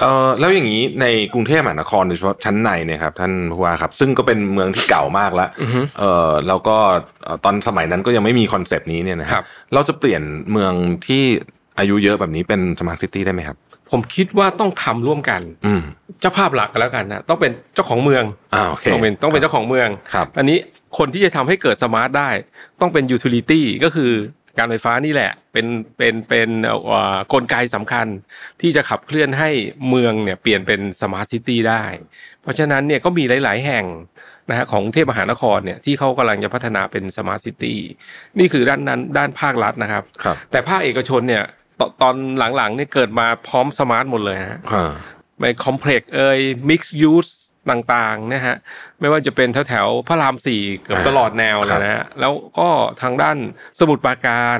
[0.00, 6.76] เอ่อแล้วอย่างนี้ในกรุงเทพมหานครโดยเฉพาะชั้นในเนี่ยครับท่านผู้ว่าครับซึ่งก็เป็นเมืองที่เก่ามากแล้วอือฮึเอ่อแล้วก็
[7.24, 10.22] เอ่อตอนสมัยนั้นก็ยังไม่มีคอนเซปต์นี้เนี่ยนะครับครับเราจะเปลี่ยน
[10.52, 10.72] เมือง
[11.06, 11.24] ที่
[11.78, 13.56] อายุเยอะแบบนี้เป็น smart city ได้ไหมครับ
[13.90, 15.82] ผมคิดว่าต้องทำร่วมกันอืม
[16.20, 18.24] เจ้าภาพหลักกันแล้วกันนะต้องเป็นเจ้าของเมือง
[18.54, 20.58] อ่าโอเคต้องเป็นต้องเป็นเจ้าของเมืองครับอันนี้
[20.98, 22.30] คนที่จะทำให้เกิด smart ได้
[22.80, 24.12] ต้องเป็น utility ก็คือ
[24.58, 28.06] การไฟฟ้านี่แหละ เป็นเป็นเป็นเอ่อกลไกสำคัญ
[28.60, 29.50] ที่จะขับเคลื่อนให้
[29.88, 31.84] เมืองเนี่ยเปลี่ยนเป็น smart city ได้
[32.42, 33.84] เพราะฉะนั้นเนี่ยก็มีหลาย ๆ แห่ง
[34.50, 37.78] นะฮะของกรุงเทพมหานครเนี่ยที่เขากำลังจะพัฒนาเป็น smart city
[38.38, 41.44] นี่คือด้านนั้นด้านภาครัฐนะครับครับแต่ภาคเอกชนเนี่ย
[41.80, 42.14] ตอน
[42.56, 44.92] หลังๆเนี่ยเกิดมาพร้อม smart หมดเลยฮะอ่า
[45.38, 47.28] ไม่ complex เอ่ย mixed use
[47.70, 48.56] ต่างๆนะฮะ
[49.00, 52.68] ไม่ว่าจะเป็นแถวแถวๆพระรามสี่เกือบอ่าตลอดแนวเลยครับนะฮะแล้วก็
[53.02, 53.36] ทางด้าน
[53.80, 54.58] สมุทรปราการ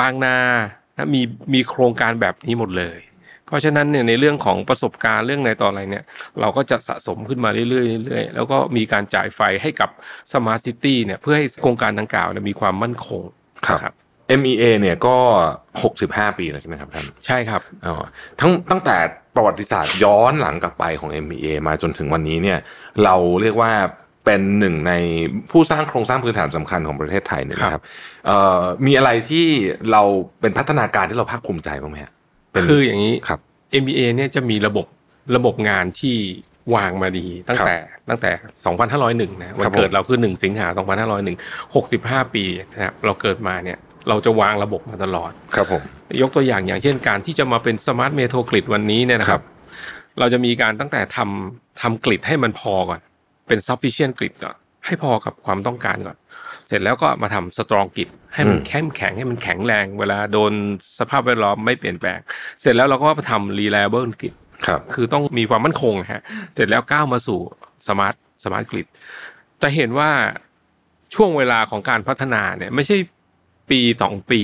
[0.00, 0.38] บางนา
[0.96, 1.22] นะมี
[1.54, 2.98] มีโครงการแบบนี้หมดเลย
[3.46, 6.04] เพราะฉะนั้นเนี่ยในเรื่องของประสบการณ์เรื่องในตอนอะไรเนี่ย
[6.40, 7.66] เราก็จะสะสมขึ้นมาเรื่อ
[8.02, 9.90] ยๆเรื่อยๆแล้วก็มีการจ่ายไฟให้กับ
[10.32, 13.22] สมาร์ทซิตี้เนี่ยเพื่อให้โครงการดังกล่าวเนี่ยมีความมั่นคง
[13.66, 13.84] ครับนะ
[14.40, 15.16] MEA เนี่ยก็
[15.76, 17.94] 65 ปีแล้วใช่ไหมครับท่านใช่ครับอ๋อ
[18.40, 18.96] ทั้งตั้งแต่
[19.34, 22.58] ประวัติศาสตร์ย้อนหลังกลับไปของ MEA มาจนถึงวันนี้เนี่ย
[23.04, 23.72] เราเรียกว่า
[24.24, 24.92] เป็นหนึ่งใน
[25.50, 27.82] ผู้สร้างโครงสร้างพื้นฐานสำคัญของประเทศไทยเนี่ยนะครับ
[28.26, 29.46] เอ่อมีอะไรที่
[29.92, 30.02] เรา
[30.40, 32.12] เป็นพัฒนาการที่เราภาคภูมิใจบ้างไหมฮะ
[32.52, 33.40] เป็นคืออย่างนี้ครับ
[33.82, 34.86] MEA เนี่ยจะมีระบบ
[35.36, 36.16] ระบบงานที่
[36.74, 37.76] วางมาดีตั้งแต่
[38.08, 38.30] ตั้งแต่
[39.28, 40.66] 2501 นะครับผมวันเกิดเราคือ 1 สิงหา
[41.46, 45.82] 2501 65 ปีนะครับเราเกิดมาเนี่ย เราจะวางระบบมาตลอดครับผม
[46.20, 49.42] ยกตัวอย่างอย่างเช่นการที่จะมาเป็น smart metro grid วันนี้เนี่ยนะครับ
[50.18, 53.00] เราจะมีการตั้งแต่ทำทำ grid ให้มันพอก่อน
[53.48, 56.16] เป็น sufficient กริดก่อนให้พอกับความต้องการก่อน
[56.68, 60.52] เสร็จแล้วก็มาทำ strong กริดให้มันอืมเข้มแข็งให้มันแข็งแรง เวลาโดน
[60.98, 62.18] สภาพแวดล้อมไม่เปลี่ยนแปลง
[62.60, 64.34] เสร็จแล้วเราก็มาทำ reliable กริด
[64.66, 66.22] ครับคือต้องมีความมั่นคงฮะ
[66.54, 67.38] เสร็จแล้วก้าวมาสู่
[67.88, 68.86] smart smart grid
[69.62, 70.10] จะเห็นว่า
[71.14, 72.96] ช่วงเวลาของการพัฒนาเนี่ย ไม่ใช่
[73.70, 74.42] ปีสองปี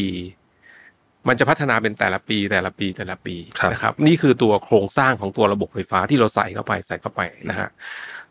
[1.29, 7.69] มันจะพัฒนาเป็นแต่ละปีแต่ละปีแต่ละปีครับนะครับ นี่คือตัวโครงสร้างของตัวระบบไฟฟ้าที่เราใส่เข้าไปใส่เข้าไปนะฮะ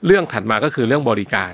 [0.05, 1.53] เรื่องถัดมาก็คือเรื่องบริการ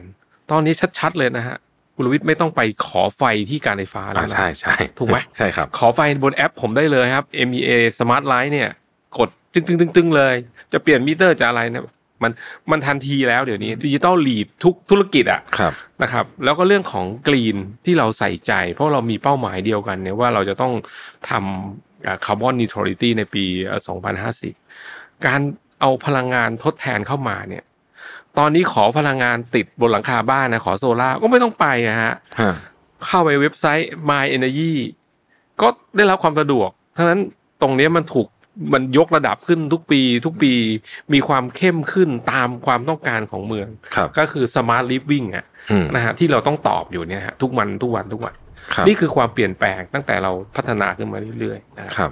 [0.51, 1.57] ตอนนี้ชัด ๆ เลยนะฮะ
[1.95, 8.69] คุณวิทย์ไม่ต้องไปขอไฟที่การไฟฟ้าแล้อ่าใช่ใช่ถูกไหมใช่ครับ ขอไฟบนแอปผมได้เลยครับ MEA Smart Life เนี่ย
[9.17, 10.35] กดจึงจึงจึงจึงเลย
[10.73, 11.83] จะเปลี่ยนมิเตอร์จะอะไรเนี่ย
[12.23, 12.31] มัน
[12.71, 20.73] มันทันทีแล้วเดี๋ยวนี้ digital lead ทุกธุรกิจอะครับนะครับ แล้วก็เรื่องของ green ที่เราใส่ใจ เพราะเรามีเป้าหมายเดียวกันเนี่ยว่าเราจะต้อง
[21.29, 23.81] ทำ carbon neutrality ในปีเอ่อ
[24.53, 25.41] 2050 การ
[25.81, 27.63] เอาพลังงานทดแทนเข้ามาเนี่ย
[28.37, 32.53] ตอนนี้ขอพลังงานติดบนหลังคาบ้านนะขอโซล่าร์ก็ไม่ต้องไปอะฮะฮะ
[33.05, 34.73] เข้าไปเว็บไซต์ My Energy
[35.61, 37.19] ก็ได้รับความสะดวกทั้งนั้น
[37.61, 38.27] ตรงเนี้ยมันถูก
[38.73, 40.53] มันยกระดับขึ้นทุกปี ทุกปี
[41.13, 48.33] มีความเข้มขึ้นตามความต้องการของเมืองครับก็คือ smart living อะอืมนะฮะที่เราต้องตอบอยู่เนี่ยฮะทุกวันทุกวันทุกวัน
[48.73, 52.11] ครับนี่คือความเปลี่ยนแปลงตั้งแต่เราพัฒนาขึ้นมาเรื่อยๆนะฮะครับ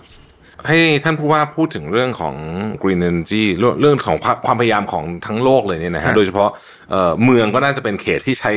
[0.68, 2.36] ให้ท่านผู้ว่าพูดถึงเรื่องของ
[2.82, 6.50] green energy เรื่องเรื่องของความความพยายามของทั้งโลกเลยเนี่ยนะครัฮะบโดยเฉพาะ
[6.90, 8.52] เอ่อเมืองก็น่าจะเป็นเขตที่ใช้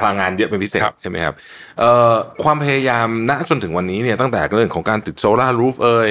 [0.00, 1.34] พลังงานเยอะเป็นพิเศษครับใช่ไหมครับ
[1.78, 6.10] เอ่อความพยายามณจนถึงวันนี้เนี่ยตั้งแต่เรื่องของการติดโซลาร์รูฟเอ่ย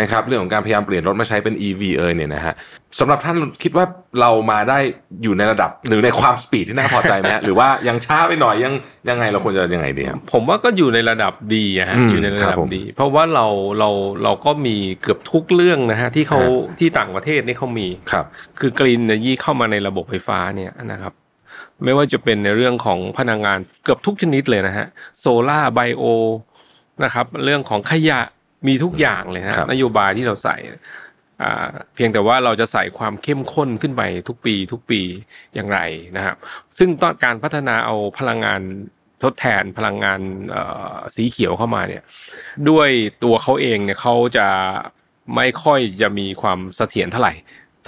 [0.00, 2.54] นะครับเรื่องของการพยายามเปลี่ยนรถมาใช้เป็น EV เอ่ยเนี่ยนะฮะ
[2.98, 3.84] สำหรับท่านคิดว่า
[4.20, 4.78] เรามาได้
[5.22, 8.74] อยู่ในระดับหรือในความสปีดที่น่าพอใจไหมฮะหรือว่ายังช้าไปหน่อยยัง
[9.08, 13.46] ยังไงเราควรจะยังไงดีครับผมว่าก็อยู่ในระดับดีอะฮะอืมอยู่ในระครัดับบผมดี เพราะว่าเรา
[13.78, 13.90] เรา
[14.24, 18.24] เราก็มีเกือบทุกเรื่องนะฮะที่เขาฮะที่ต่างประเทศนี่เขามีครับ
[18.60, 21.12] คือกรีนเนยี่เข้ามาในระบบไฟฟ้าเนี่ยนะครับ
[21.84, 24.86] ไม่ว่าจะเป็นในเรื่องของพลังงานเกือบทุกชนิดเลยนะฮะ
[25.18, 26.04] โซล่าไบโอ
[27.04, 28.20] นะครับเรื่องของขยะ
[28.68, 30.56] มีทุกอย่างเลยครัฮะบนโยบายที่เราใส่
[31.42, 35.00] อ่าเพียงแต่ว่าเราจะใส่ความเข้มข้นขึ้นไปทุกปี ทุกปี
[35.54, 35.78] อย่างไร
[36.16, 36.36] นะครับ
[36.78, 38.60] ซึ่งต้องการพัฒนาเอาพลังงาน
[39.22, 40.62] ทดแทนพลังงานเอ่
[40.92, 42.02] อสีเขียวเข้ามาเนี่ย
[42.68, 42.88] ด้วย
[43.24, 44.46] ตัวเขาเองเนี่ยเขาจะ
[45.36, 47.34] ไม่ค่อยจะมีความเสถียรเท่าไหร่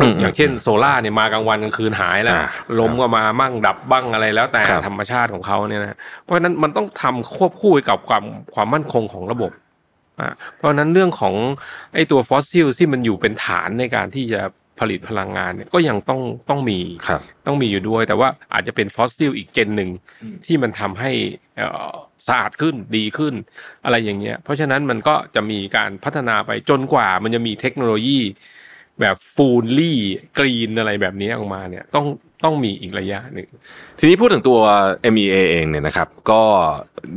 [0.03, 2.47] อืมอย่างเช่นโซล่าเนี่ยมากลางวันกลางคืนหายแล้วอ่า
[2.79, 9.53] ลมก็มามั่งดับบ้างอะไรแล้วแต่ครับธรรมชาติของเขาเนี่ยนะเพราะฉะนั้นมันต้องทำควบคู่ไปกับความความมั่นคงของระบบ
[10.21, 11.35] อ่าเพราะฉะนั้นเรื่องของ
[11.95, 14.41] ไอ้ตัวฟอสซิลที่มันอยู่เป็นฐานในการที่จะ
[14.81, 19.91] ผลิตพลังงานเนี่ยก็ยังต้องต้องมีครับต้องมีอยู่ด้วย แต่ว่าอาจจะเป็นฟอสซิลอีกเจนหนึ่ง
[20.47, 21.11] ที่มันทำให้
[21.59, 21.93] เอ่อ
[22.27, 23.35] สะอาดขึ้นดีขึ้น
[23.85, 28.21] อะไรอย่างเงี้ยเพราะฉะนั้นมันก็จะมีการพัฒนาไปจนกว่ามันจะมีเทคโนโลยี
[29.01, 29.99] แบบฟูลลี่
[30.39, 32.07] กรีนอะไรแบบนี้ออกมาเนี่ยต้อง
[32.45, 33.49] ต้องมีอีกระยะหนึ่ง
[33.99, 34.59] ทีนี้พูดถึงตัว
[35.15, 36.43] MEA เองเนี่ยนะครับ ก็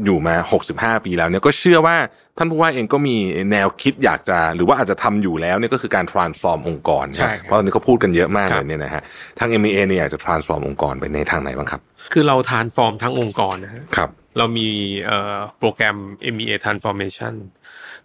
[0.05, 0.35] อยู่มา
[0.69, 1.97] 65 ปีแล้วเนี่ยก็เชื่อว่า
[2.37, 3.15] ท่านผู้ว่าเองก็มี
[3.51, 9.03] แนวคิดอยากจะ หรือว่าอาจจะทำอยู่แล้วเนี่ยก็คือการ transform องค์กรใช่ครับเพราะตอนนี้เขาพูดกันเยอะมากเลยครับเนี่ยนะฮะ
[9.39, 11.81] ทาง MEA เนี่ยอยากจะ transform องค์กรไปในทางไหนบ้างครับ
[12.13, 14.67] คือเรา transform ทั้งองค์กรนะฮะครับเรามี
[15.05, 15.97] เอ่อโปรแกรม
[16.35, 17.33] MEA Transformation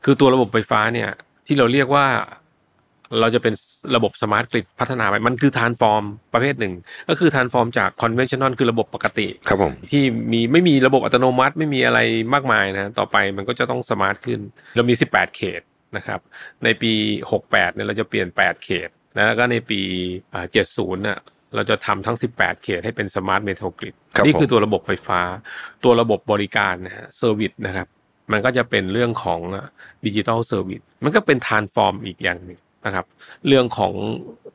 [0.04, 1.10] คือตัวระบบไฟฟ้าเนี่ย
[1.46, 2.06] ที่เราเรียกว่า
[3.20, 3.54] เราจะเป็น
[3.96, 6.74] ระบบ smart grid พัฒนาไปมันคือ transform ประเภทหนึ่ง
[7.08, 11.98] ก็คือ transform จาก conventional คือระบบปกติครับผมที่มีไม่มีระบบอัตโนมัติไม่มีอะไร
[12.34, 14.40] มากมายนะ ต่อไปมันก็จะต้อง smart ขึ้น
[14.76, 15.60] เรามี 18 เขต
[15.96, 16.20] นะครับ
[16.64, 16.92] ในปี
[17.32, 19.80] 68เนี่ยเราจะเปลี่ยน 8 เขตนะแล้วก็ในปี
[20.34, 21.20] อ่า70น่ะ
[21.54, 25.20] เราจะทำทั้ง 18 เขตให้เป็น smart metro grid ครับนี่คือผมตัวระบบไฟฟ้า
[25.84, 27.88] ตัวระบบบริการนะฮะ service นะครับ
[28.32, 29.40] มันก็จะเป็นเรื่องของ
[30.06, 33.06] digital service มันก็เป็น transform อีกอย่างหนึ่ง นะครับ
[33.46, 33.92] เรื่องของ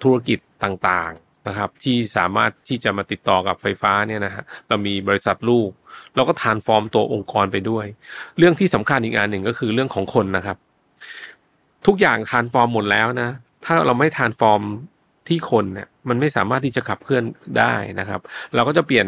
[0.03, 5.69] ธุรกิจต่างๆนะครับ ที่สามารถที่จะมาติดต่อกับไฟฟ้าเนี่ยนะฮะเรามีบริษัทลูก
[6.15, 7.85] เราก็ทานฟอร์มตัวองค์กรไปด้วย
[8.37, 10.57] เรื่องที่สำคัญอีกอันหนึ่งก็คือเรื่องของคนนะครับ
[11.87, 13.29] ทุกอย่างทานฟอร์มหมดแล้วนะ
[13.65, 14.61] ถ้าเราไม่ทานฟอร์ม
[15.27, 17.23] ที่คนเนี่ยมันไม่สามารถที่จะขับเคลื่อน
[17.59, 18.21] ได้นะครับ
[18.55, 19.07] เราก็จะเปลี่ยน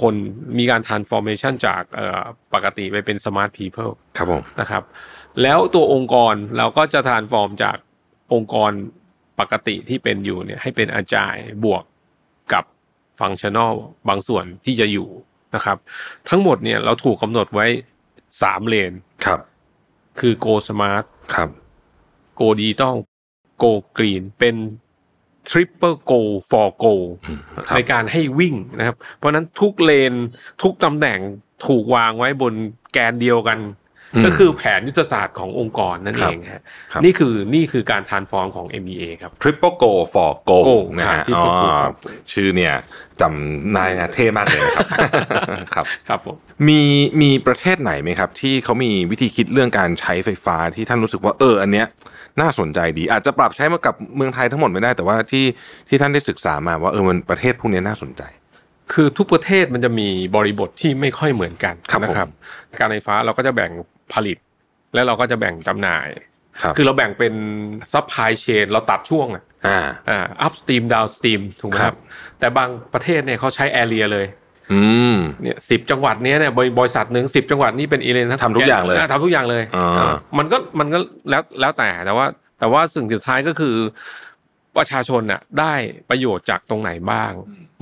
[0.00, 0.14] คน
[0.58, 2.22] มีการ transformation จากเอ่อ
[2.54, 4.82] ปกติไปเป็น smart people ครับผมนะครับ
[5.42, 7.76] แล้วตัวองค์กรเราก็จะ transform จาก
[8.32, 8.72] องค์กร
[9.40, 11.84] ปกติที่เป็นอยู่เนี่ยให้เป็นอาจายบวก
[12.52, 12.64] กับ
[13.20, 13.74] ฟังชั่นอล
[14.08, 15.08] บางส่วนที่จะอยู่
[15.54, 15.76] นะครับ
[16.28, 17.66] ทั้งหมดเนี่ยเราถูกกำหนดไว้
[18.42, 18.92] สามเลน
[19.24, 19.40] ครับ
[20.18, 21.48] คือ go smart ครับ
[22.38, 22.94] go digital
[23.62, 24.56] go green เป็น
[25.50, 26.94] triple go for go
[27.68, 30.14] ครับในการให้วิ่งนะครับ เพราะฉะนั้นทุกเลน
[30.62, 31.18] ทุกตำแหน่ง
[31.66, 32.54] ถูกวางไว้บน
[32.92, 33.58] แกนเดียวกัน
[34.24, 42.74] ก็คือแผนยุทธศาสตร์ขององค์กรนั่นครัเอบงฮะครับนี่คือนี่คือการทานฟอร์มของ MEA ครับ Triple Go for Go Go นะฮะครับอ๋อ Triple Go for Go ชื่อเนี่ย
[43.20, 44.86] จำนายเท่มากเลยนะครับ
[45.74, 46.36] ครับครับผม
[46.68, 46.80] มี
[47.22, 51.86] มีประเทศไหนไหมครับ ที่เขามีวิธีคิดเรื่องการใช้ไฟฟ้าที่ท่านรู้สึกว่าเอออันเนี้ย
[52.40, 55.44] น่าสนใจดี อาจจะปรับใช้มากับเมืองไทยทั้งหมดไม่ได้แต่ว่าที่
[55.88, 58.22] ที่ท่านได้ศึกษามาว่าเออมันประเทศพวกเนี้ยน่าสนใจ
[58.92, 62.30] คือทุกประเทศมันจะมีบริบทที่ไม่ค่อยเหมือนกันครับนะครับผ
[62.74, 63.70] มการไฟฟ้าเราก็จะแบ่ง
[64.12, 64.38] ผลิต
[64.94, 66.08] และเราก็จะแบ่งจำหน่าย
[66.62, 67.34] ครับคือเราแบ่งเป็น
[67.92, 71.98] supply chain เราตัดช่วงอะอ่าอ่า upstream downstream ถูกไหมครับครับ
[72.38, 74.26] แต่บางประเทศเนี่ยเขาใช้ area เลย
[74.72, 74.80] อื
[75.14, 80.98] มเนี่ยสิบจังหวัดเนี้ยเนี่ยบริบริษัทหนึ่งสิบจังหวัดนี่เป็น area ทำทุกอย่างเลยทำทุกอย่างเลยอ่าอ่ามันก็มันก็
[81.30, 82.26] แล้วแล้วแต่แต่ว่า
[82.58, 83.76] แต่ว่าสิ่งสุดท้ายก็คือ
[84.76, 85.74] ประชาชนน่ะได้
[86.10, 87.32] ประโยชน์จากตรงไหนบ้าง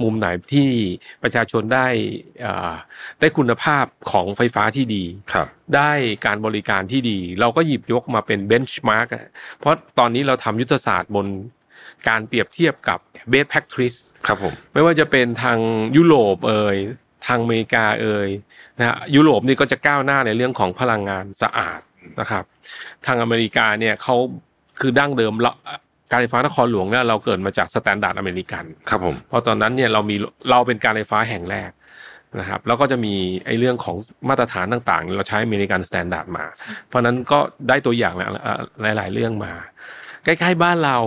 [0.02, 0.68] มุมไหนที่
[1.22, 1.86] ประชาชนได้
[2.44, 2.72] อ่า
[3.20, 5.92] ได้คุณภาพของไฟฟ้าที่ดีครับได้
[6.26, 9.08] การบริการที่ดี เราก็หยิบยกมาเป็น benchmark
[9.58, 11.26] เพราะตอนนี้เราทำยุทธศาสตร์บน
[12.08, 12.98] การเปรียบเทียบกับ
[13.32, 15.58] best practice ครับผมไม่ว่าจะเป็นทาง
[15.96, 16.76] ยุโรปเอ่ย
[17.26, 18.28] ทางอเมริกาเอ่ย
[18.78, 21.80] นะฮะยุโรปนี่ก็จะก้าวหน้าในเรื่องของพลังงานสะอาด
[22.20, 22.44] นะครับ
[23.06, 24.16] ทางอเมริกาเนี่ยเขา
[24.80, 25.52] คือดั้งเดิมเรา
[26.10, 30.16] การไฟฟ้านครหลวงเนี่ยเราเกิดมาจาก standard American ครับผมเพราะตอนนั้นเนี่ยเรามี
[30.50, 31.70] เราเป็นการไฟฟ้าแห่งแรก
[32.40, 33.14] นะครับแล้วก็จะมี
[33.46, 33.96] ไอ้เรื่องของ
[34.28, 36.44] มาตรฐานต่างๆ เราใช้ American standard มา
[36.88, 38.14] เพราะฉะนั้นก็ได้ตัวอย่าง
[38.96, 39.52] หลายๆเรื่องมา
[40.24, 40.98] ใกล้ๆบ้านเรา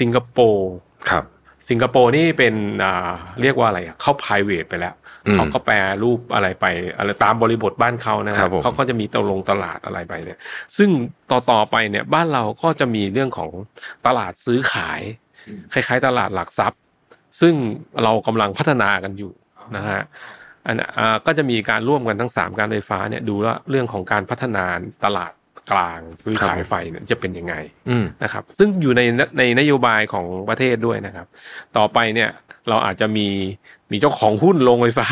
[0.00, 0.72] สิงคโปร์
[1.10, 1.24] ครับ
[1.70, 4.94] สิงคโปร์นี่เป็นอ่าเรียกว่าอะไรอะเข้า private ไปแล้ว
[5.26, 6.66] อืมเขาก็แปรรูปอะไรไป
[6.98, 10.38] อะไรตามบริบทบ้านเขานะครับครับผมเขาก็จะมีตลงตลาดอะไรไปเนี่ย
[10.78, 10.90] ซึ่ง
[11.30, 13.50] ต่อต่อไปเนี่ยบ้านเราก็จะมีเรื่องของ
[14.06, 15.00] ตลาดซื้อขาย
[15.72, 16.80] คล้ายๆ ตลาดหลักทรัพย์
[17.40, 17.54] ซึ่ง
[18.02, 19.32] เรากำลังพัฒนากันอยู่
[19.76, 20.02] นะฮะ
[20.66, 24.64] อันอ่าก็จะมีการร่วมกันทั้งสามการไฟฟ้าเนี่ยดูว่าเรื่องของการพัฒนา
[25.04, 25.32] ตลาด
[25.70, 27.54] กลางซื้อขายไฟเนี่ยจะเป็นยังไง
[27.90, 29.02] อืมนะครับ ซึ่งอยู่ใน
[29.38, 31.26] ในนโยบายของประเทศด้วยนะครับ
[31.76, 32.30] ต่อไปเนี่ย
[32.68, 33.28] เราอาจจะมี
[33.92, 35.08] มีเจ้าของหุ้นโรงไฟฟ้า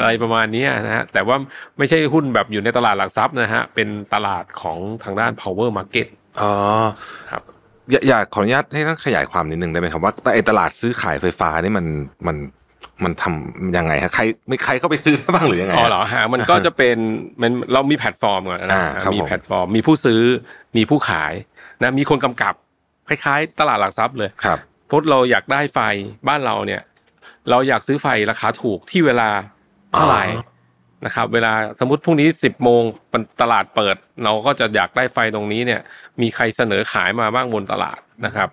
[0.00, 1.36] อะไรประมาณเนี้ยนะฮะแต่ว่า
[1.78, 6.08] ไม่ใช่หุ้นแบบอยู่ในตลาดหลักทรัพย์นะฮะเป็นตลาดของทางด้าน power market
[6.40, 6.52] อ๋อ
[7.30, 7.42] ครับ
[7.90, 11.86] อยากอยากขออนุญาตให้ท่านขยายความนิดนึงได้ไหมครับว่าแต่ไอตลาดซื้อขายไฟฟ้านี่มัน
[12.26, 12.36] มัน
[13.04, 16.96] มันทำยังไงฮะใครไม่ใครเข้าไปซื้อได้บ้างหรือยังไงอ๋อฮะเหรอฮะมันก็จะเป็น
[17.40, 20.22] มันเรามีแพลตฟอร์มก่อนนะอ่าฮะครับมีผมแพลตฟอร์ม มีผู้ซื้อ
[20.76, 21.32] มีผู้ขาย
[21.82, 22.54] นะมีคนกำกับ
[23.08, 24.58] คล้ายๆ ตลาดหลักทรัพย์เลยครับ
[24.90, 25.78] พอเราอยากได้ไฟ
[26.28, 26.82] บ้านเราเนี่ย
[27.50, 29.30] เราอยากซื้อไฟราคาถูกที่เวลา
[29.92, 30.49] เท่าไหร่อ๋อ
[31.04, 32.82] นะครับ เวลาสมมติพรุ่งนี้สิบโมง
[33.40, 35.80] ตลาดเปิด เราก็จะอยากได้ไฟตรงนี้เนี่ย
[36.20, 38.48] มีใครเสนอขายมาบ้างบนตลาดนะครับ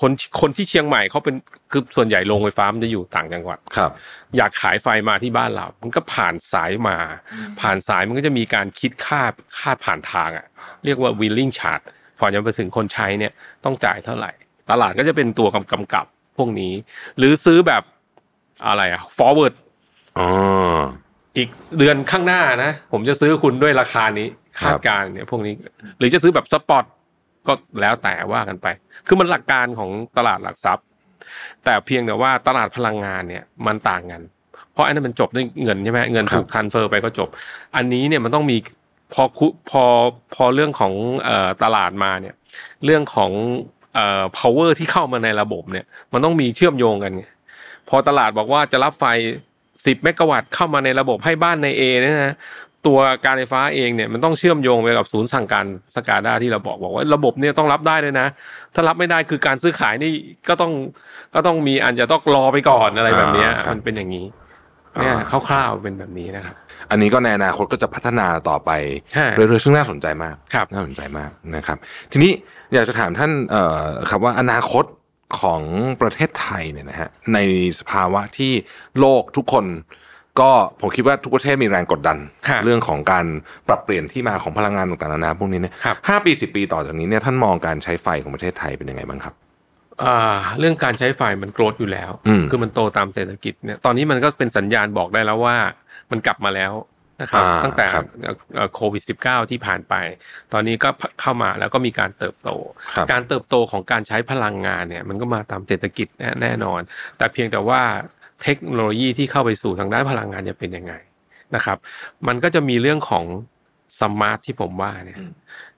[0.00, 0.10] คน
[0.40, 1.34] คนที่เชียงใหม่เขาเป็น
[1.70, 3.90] คือส่วนใหญ่โรงไฟฟ้ามันจะอยู่ต่างจังหวัดครับ
[4.36, 6.96] อยากขายไฟมาที่บ้านเรา มันก็ผ่านสายมา
[7.60, 9.22] ผ่านสายมันก็จะมีการคิดค่า
[9.58, 10.46] ค่าผ่านทางอะ
[10.84, 11.84] เรียกว่า willing charge
[12.18, 13.32] พอจะไปถึงคนใช้เนี่ย
[13.64, 14.32] ต้องจ่ายเท่าไหร่
[14.70, 16.72] ตลาดก็จะเป็นตัวกำกำกับพวกนี้
[17.18, 17.82] หรือซื้อแบบ
[18.66, 19.54] อะไรอะ forward
[20.18, 20.28] อ๋อ
[21.36, 24.28] อีกเดือนข้างหน้านะ ผมจะซื้อคุณด้วยราคานี้
[24.60, 25.54] ครับคาดการณ์เนี่ยพวกนี้
[25.98, 26.84] หรือจะซื้อแบบสปอต
[27.46, 28.66] ก็แล้วแต่ว่ากันไป
[29.06, 30.86] คือมันหลักการของตลาดหลักทรัพย์
[31.64, 34.22] แต่เพียงแต่ว่าตลาดพลังงานเนี่ยมันต่างกัน
[34.72, 37.28] เพราะอันนั้นมันจบด้วยเงินใช่ไหมเงินครับถูกทันเฟอร์ไปก็จบ
[37.76, 38.56] อันนี้เนี่ยมันต้องมี
[39.14, 39.82] พอคุพอ
[40.34, 40.92] พอเรื่องของ
[41.24, 42.34] เอ่อตลาดมาเนี่ย
[42.84, 43.30] เรื่องของ
[43.94, 47.24] เอ่อ power ที่เข้ามาในระบบเนี่ย มันต้องมีเชื่อมโยงกันไง
[47.88, 49.04] พอตลาดบอกว่าจะรับไฟ
[49.84, 52.34] 10 เมกะวัตต์เข้ามาในระบบให้บ้านใน A เนี่ยนะ
[52.86, 58.26] ตัวการไฟฟ้าเองเนี่ยมันต้องเชื่อมโยงไปกับศูนย์สั่งการสกาดาที่เราบอกบอกว่าระบบเนี่ยต้องรับได้เลยนะ
[58.74, 60.12] ถ้ารับไม่ได้คือการซื้อขายนี่
[60.48, 60.72] ก็ต้อง
[61.34, 64.26] ก็ต้องมีอันจะต้องรอไปก่อนอะไรแบบเนี้ยอ่าครับมันเป็นอย่างนี้
[65.00, 66.54] เนี่ยคร่าวๆเป็นแบบนี้นะครับ
[66.90, 68.70] อันนี้ก็ในอนาคตก็จะพัฒนาต่อไป
[69.12, 71.78] ใช่เรื่อยๆซึ่งน่าสนใจมากครับน่าสนใจมากนะครับ
[72.12, 72.32] ทีนี้
[72.72, 74.84] อยากจะถามท่านเอ่อครับว่าอนาคต
[75.38, 75.62] ของ
[76.02, 77.38] ประเทศไทยเนี่ยนะฮะใน
[77.80, 78.52] สภาวะที่
[79.00, 79.66] โลกทุกคน
[80.40, 83.26] ก็ผมคิดว่าทุกประเทศมีแรงกดดันครับเรื่องของการ
[83.68, 89.34] ปรับเปลี่ยนที่มาของพลังงานต่างๆนานาพวกนี้เนี่ยครับห้าปีสิบปีต่อจากนี้เนี่ยท่านมองการใช้ไฟของประเทศไทยเป็นยังไงบ้างครับ
[90.04, 95.56] อ่าเรื่องการใช้ไฟมันโกรธอยู่แล้วอืมคือมันโตตามเศรษฐกิจเนี่ยตอนนี้มันก็เป็นสัญญาณบอกได้แล้วว่า
[96.10, 96.72] มันกลับมาแล้ว
[97.20, 98.04] นะครับอ่าตั้งแต่ครับ
[98.74, 99.94] โควิด -19 ที่ผ่านไป
[100.52, 100.88] ตอนนี้ก็
[101.20, 102.50] เข้ามาแล้วก็มีการเติบโต
[102.94, 106.80] ครับการเติบโตของการใช้พลังงานเนี่ย มันก็มาตามเศรษฐกิจแน่แน่นอน
[107.16, 107.82] แต่เพียงแต่ว่า
[108.42, 110.92] เทคโนโลยีที่เข้าไปสู่ทางด้านพลังงานจะเป็นยังไง
[111.54, 111.78] นะครับ
[112.26, 113.24] มันก็จะมีเรื่องของ
[114.00, 115.18] สมาร์ทที่ผมว่าเนี่ย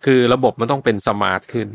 [0.04, 1.68] คือระบบมันต้องเป็น smart ขึ้น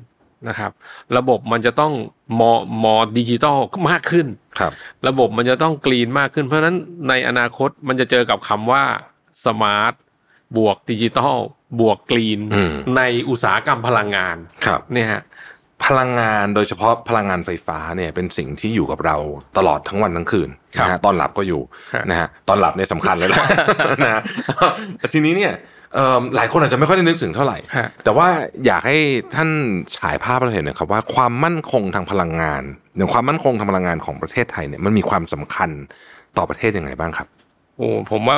[0.47, 0.71] นะครับ
[1.17, 1.93] ระบบมันจะต้อง
[2.39, 4.27] more more digital มากขึ้น
[4.59, 4.71] ครับ
[5.07, 6.75] ระบบมันจะต้อง green มากขึ้น เพราะฉะนั้น
[7.09, 8.83] ในอนาคตมันจะเจอกับคำว่า
[9.45, 11.37] smartบวกดิจิตอล
[11.79, 15.21] บวก green อืมในอุตสาหกรรมพลังงานครับเนี่ยฮะ
[15.85, 19.17] พลังงานโดยเฉพาะพลังงานไฟฟ้าเนี่ยเป็นสิ่งที่อยู่กับเรา
[19.57, 21.61] ตลอดทั้งวันทั้งคืนครับนะฮะตอนหลับก็อยู่
[21.93, 23.45] ครับนะฮะตอนหลับเนี่ยสำคัญเลยนะ
[24.03, 24.21] นะฮะ
[24.97, 25.53] แต่ทีนี้เนี่ย
[25.93, 28.27] เอิ่มหลายคนอาจจะไม่ค่อยได้นึกถึงเท่าไหร่ฮะแต่ว่า
[28.65, 28.97] อยากให้
[29.35, 29.49] ท่าน
[29.97, 32.63] ฉายภาพให้เราเห็นนะครับว่าความมั่นคงทางพลังงาน
[32.95, 35.69] อย่างความมั่นคงทางพลังงานของประเทศไทยเนี่ยมันมีความสำคัญ
[36.37, 37.27] ต่อประเทศยังไงบ้างครับ
[37.77, 38.37] โอ้ผมว่า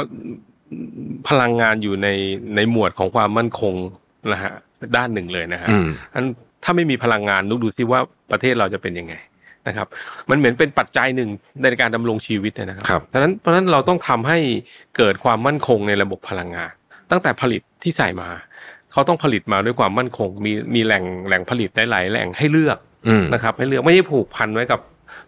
[1.28, 2.08] พลังงานอยู่ใน
[2.56, 3.74] ในหมวดของความมั่นคง
[4.32, 4.54] นะฮะ
[4.98, 6.26] ด้านหนึ่งเลยนะฮะอืมอัน
[6.64, 8.00] ถ้าไม่มีพลังงานนึกดูซิว่า
[8.32, 9.14] ประเทศเราจะเป็นยังไง
[9.68, 9.88] นะครับ
[10.30, 11.30] มันเหมือนเป็นปัจจัยหนึ่ง
[11.62, 14.38] ในการดำรงชีวิตนะครับครับเพราะฉะนั้นเพราะฉะนั้นเราต้องทำให้
[14.98, 16.72] เกิดความมั่นคงในระบบพลังงาน
[17.12, 18.30] ตั้งแต่ผลิตที่ใส่มา
[18.92, 22.78] เขาต้องผลิตมาด้วยความมั่นคง มีมีแหล่งแหล่งผลิตได้หลายแหล่งให้เลือก
[23.08, 24.80] อืมนะครับ ให้เลือกไม่ได้ผูกพันไว้กับ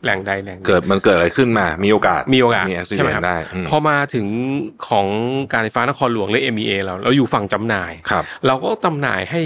[0.03, 4.27] แหล่งใดแหล่งหนึ่งเกิดมันเกิดอะไรขึ้นมา มีโอกาสมีโอกาสมีอุบิใช่ไหมเหครับตุได้อืมพอมาถึง
[4.89, 5.07] ของ
[5.53, 9.41] การไฟฟ้านครหลวงหรือ MEA เราเราอยู่ฝั่งจำหน่ายครับเราก็จำหน่ายให้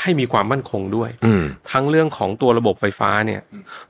[0.00, 3.40] ให้มีความมั่นคงด้วยอืมทั้งเรื่องของตัวระบบไฟฟ้าเนี่ย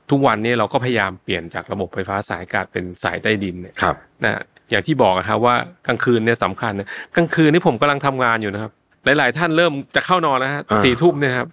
[0.09, 5.55] ทุกวันนี้เราก็พยายามเปลี่ยนจากระบบไฟฟ้าสายอากาศเป็นสายใต้ดินเนี่ยครับนะอย่างที่บอกนะครับว่า
[5.87, 8.71] กลางคืนเนี่ยสำคัญนะกลางคืนนี่ผมกำลังทำงานอยู่นะครับ
[9.05, 11.47] หลาย ๆ ท่านเริ่มจะเข้านอนนะฮะอ่าสี่ทุ่มเนี่ยครับ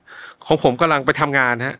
[0.46, 1.74] ของผมกำลังไปทำงานฮะ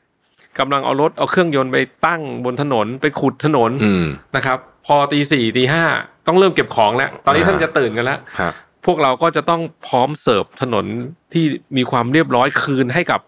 [0.59, 4.05] กำลังเอารถเอาเครื่องยนต์ไปตั้งบนถนนไปขุดถนนอืม
[4.37, 5.85] นะครับ พอตีสี่ตีห้า
[6.27, 8.53] ต้องเริ่มเก็บของแล้ว ตอนนี้อ่าท่านจะตื่นกันแล้วครับ
[8.87, 10.85] พวกเราก็จะต้องพร้อมเสิร์ฟถนน
[11.33, 11.45] ที่
[11.77, 13.21] มีความเรียบร้อยคืนให้กับ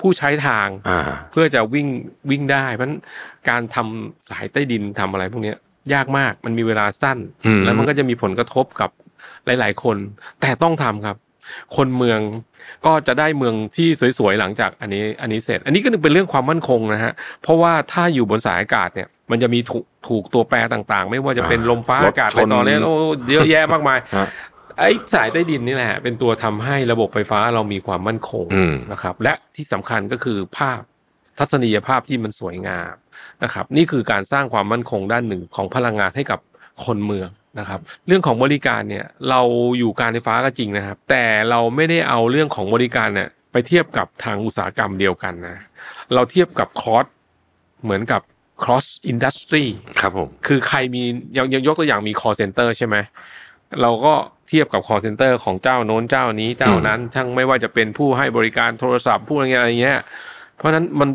[0.00, 1.88] ผู้ใช้ทางอ่าเพื่อจะวิ่ง
[2.30, 3.00] วิ่งได้เพราะฉะนั้น
[3.48, 5.56] การทำสายใต้ดินทำอะไรพวกเนี้ย
[5.94, 8.90] ยากมากมันมีเวลาสั้นอืมแล้วมันก็จะมีผลกระทบกับ
[9.46, 9.96] หลาย ๆ คน
[10.40, 11.16] แต่ต้องทำครับ
[11.76, 12.20] คนเมือง
[12.86, 22.94] ก็จะได้เมืองที่สวยๆหลังจากอันนี้อันนี้เสร็จ อันนี้ก็เป็นเรื่องความมั่นคงนะฮะเพราะว่าถ้าอยู่บนสายอากาศเนี่ยมันจะมีถูกถูกตัวแปรต่างๆ ไม่ว่าจะเป็นอ่าลมฟ้าอากาศรถชนไปตอนนี้โอ้
[23.30, 24.26] เยอะแยะมากมายฮะ
[24.78, 30.80] ไอ้สายใต้ดินนี่แหละ เป็นตัวทำให้ระบบไฟฟ้าเรามีความมั่นคงอืมนะครับ และที่สำคัญก็คือภาพ
[31.38, 32.94] ทัศนียภาพที่มันสวยงาม
[33.42, 36.40] นะครับ นี่คือการสร้างความมั่นคงด้านหนึ่งของพลังงานให้กับ
[36.84, 37.28] คนเมือง
[37.58, 39.40] นะครับ เรื่องของบริการเนี่ยเรา
[39.78, 45.56] อยู่การไฟฟ้าก็จริงนะครับ แต่เราไม่ได้เอาเรื่องของบริการเนี่ยไปเทียบกับทางอุตสาหกรรมเดียวกันนะ
[46.14, 47.06] เราเทียบกับคอร์ส
[47.82, 48.22] เหมือนกับ
[48.62, 49.64] cross industry
[50.00, 51.02] ครับผม คือใครมี
[51.34, 52.96] อย่างอย่างยกตัวอย่างมี call center ใช่ไหม
[53.82, 54.14] เราก็
[54.48, 60.00] เทียบกับ call center ของเจ้าโน้นเจ้านี้เจ้านั้น ทั้งไม่ว่าจะเป็นผู้ให้บริการโทรศัพท์ผู้อะไรเงี้ยอะไรเงี้ย
[60.56, 61.08] เพราะฉะนั้นมัน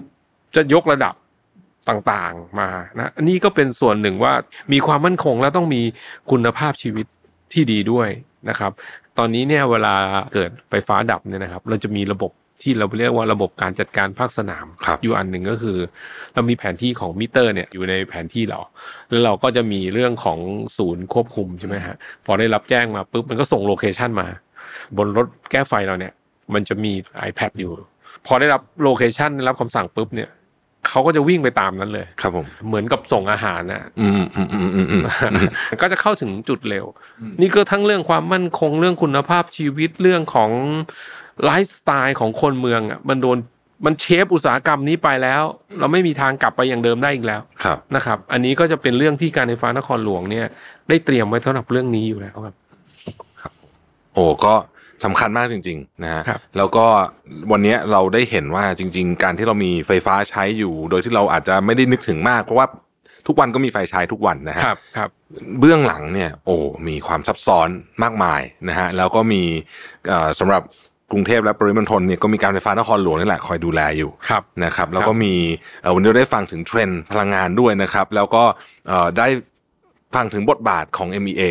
[0.56, 1.13] จะยกระดับ
[1.89, 4.34] ต่างๆมานะอันนี้ก็เป็นส่วนหนึ่งว่า
[4.73, 5.82] มีความมั่นคงและต้องมี
[6.32, 7.06] คุณภาพชีวิต
[7.54, 8.10] ที่ดีด้วย
[8.49, 8.71] นะครับ
[9.17, 9.95] ตอนนี้เนี่ยเวลา
[10.34, 15.78] เกิดไฟฟ้าดับเนี่ยนะครับ เราจะมีระบบที่เราเรียกว่าระบบการจัดการภาคสนามครับอยู่อันหนึ่งก็คือ
[16.34, 18.60] เรามีแผนที่ของมิเตอร์เนี่ยอยู่ในแผนที่เรา
[19.10, 20.39] แล้วเราก็จะมีเรื่องของ
[20.78, 24.28] ศูนย์ควบคุมใช่ไหมฮะพอได้รับแจ้งมาปุ๊บมันก็ส่ง location มา
[24.97, 26.13] บนรถแก้ไฟเราเนี่ย
[26.54, 26.91] มันจะมี
[27.30, 27.71] iPad อยู่
[28.25, 30.30] พอได้รับ location ได้รับคำสั่งปุ๊บเนี่ย
[30.87, 35.03] เขาก็จะวิ่งไปตามนั้นเลย ครับผม เหมือนกับส่งอาหารนะอืมอืมอืมอืมอืม
[35.81, 36.85] ก็จะเข้าถึงจุดเร็ว
[37.41, 40.51] นี่ก็ทั้งเรื่องความมั่นคงเรื่องคุณภาพชีวิตเรื่องของ
[41.45, 43.37] ไลฟ์สไตล์ของคนเมืองอะมันโดน
[43.85, 45.43] มันเชฟอุตสาหกรรมนี้ไปแล้ว
[45.79, 50.45] เราไม่มีทางกลับไปอย่างเดิมได้อีกแล้วครับนะครับ อันนี้ก็จะเป็นเรื่องที่การไฟฟ้านครหลวงเนี่ย
[50.89, 52.55] ได้เตรียมไว้สำหรับเรื่องนี้อยู่แล้วครับ
[54.13, 54.53] โอ้ก็
[55.05, 56.85] สำคัญมากจริงๆนะฮะครับแล้วก็
[57.51, 62.67] วันนี้เราได้เห็นว่าจริง ๆ การที่เรามีไฟฟ้าใช้อยู่ โดยที่เราอาจจะไม่ได้นึกถึงมาก เพราะว่า
[63.27, 65.09] ทุกวันก็มีไฟใช้ทุกวันนะฮะครับครับ
[65.59, 66.55] เบื้องหลังเนี่ยโอ้
[66.88, 67.69] มีความซับซ้อน
[68.03, 69.41] มากมายนะฮะแล้วก็มี
[70.09, 70.63] เอ่อสำหรับ
[71.12, 75.33] กรุงเทพและปริมณฑลเนี่ยก็มีการไฟฟ้านครหลวงนี่แหละคอยดูแลอยู่ครับนะครับแล้วก็มี
[75.81, 78.43] เอ่อวันนี้เราได้ฟังถึงเทรนด์พลังงานด้วยนะครับ แล้วก็
[78.88, 79.27] เอ่อได้
[80.15, 81.41] ฟังถึงบทบาทของ MEA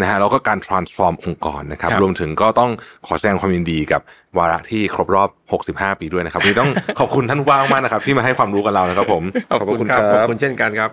[0.00, 2.70] นะฮะแล้วก็การ transform องค์กรนะครับครับ รวมถึงก็ต้อง
[3.06, 4.00] ขอแสดงความยินดีกับ
[4.38, 5.28] วาระที่ครบรอบ
[5.68, 9.22] 65 ปีด้วยนะครับวันนี้ต้องขอบคุณท่านผู้ว่ามากนะครับ ที่มาให้ความรู้กับเรานะครับผม
[9.60, 10.90] ขอบคุณครับขอบคุณเช่นกันครับ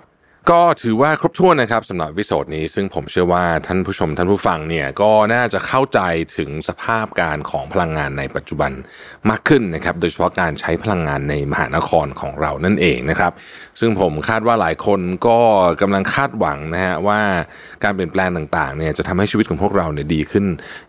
[0.51, 5.99] ก็ถือว่าครบถ้วนนะครับสำหรับวิดีโอนี้ ซึ่งผมเชื่อว่าท่านผู้ชมท่านผู้ฟังเนี่ยก็น่าจะเข้าใจ
[6.37, 8.71] ถึงสภาพการของพลังงานในปัจจุบัน
[9.29, 13.31] มากขึ้นนะครับโดยเฉพาะการใช้พลังงานในมหานครของเรานั่นเองนะครับ
[13.79, 15.39] ซึ่งผมคาดว่าหลายคนก็
[15.81, 17.19] กำลังคาดหวังนะฮะว่า
[17.83, 20.45] การเปลี่ยนแปลงต่างๆเนี่ยจะทำให้ชีวิตของพวกเราเนี่ยดีขึ้น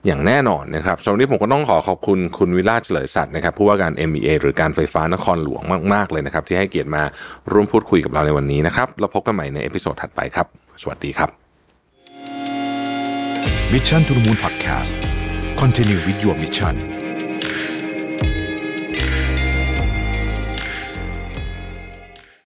[0.06, 5.62] อย่างแน่นอนนะครับสำหรับนี้ผมก็ต้องขอขอบคุณคุณวิลาเฉลยสัตว์นะครับผู้ว่าการ MEA หรือการไฟฟ้านครหลวง
[5.94, 7.02] มากๆเลยนะครับที่ให้เกียรติมา
[7.52, 10.46] ร่วมพูดคุยกับเราในวันนี้นะครับแล้วพบกันใหม่ม่ในเอพิโซดถัดไปครับ
[10.82, 11.30] สวัสดีครับ
[13.72, 14.92] Mission to the Moon Podcast
[15.60, 17.03] Continue with your mission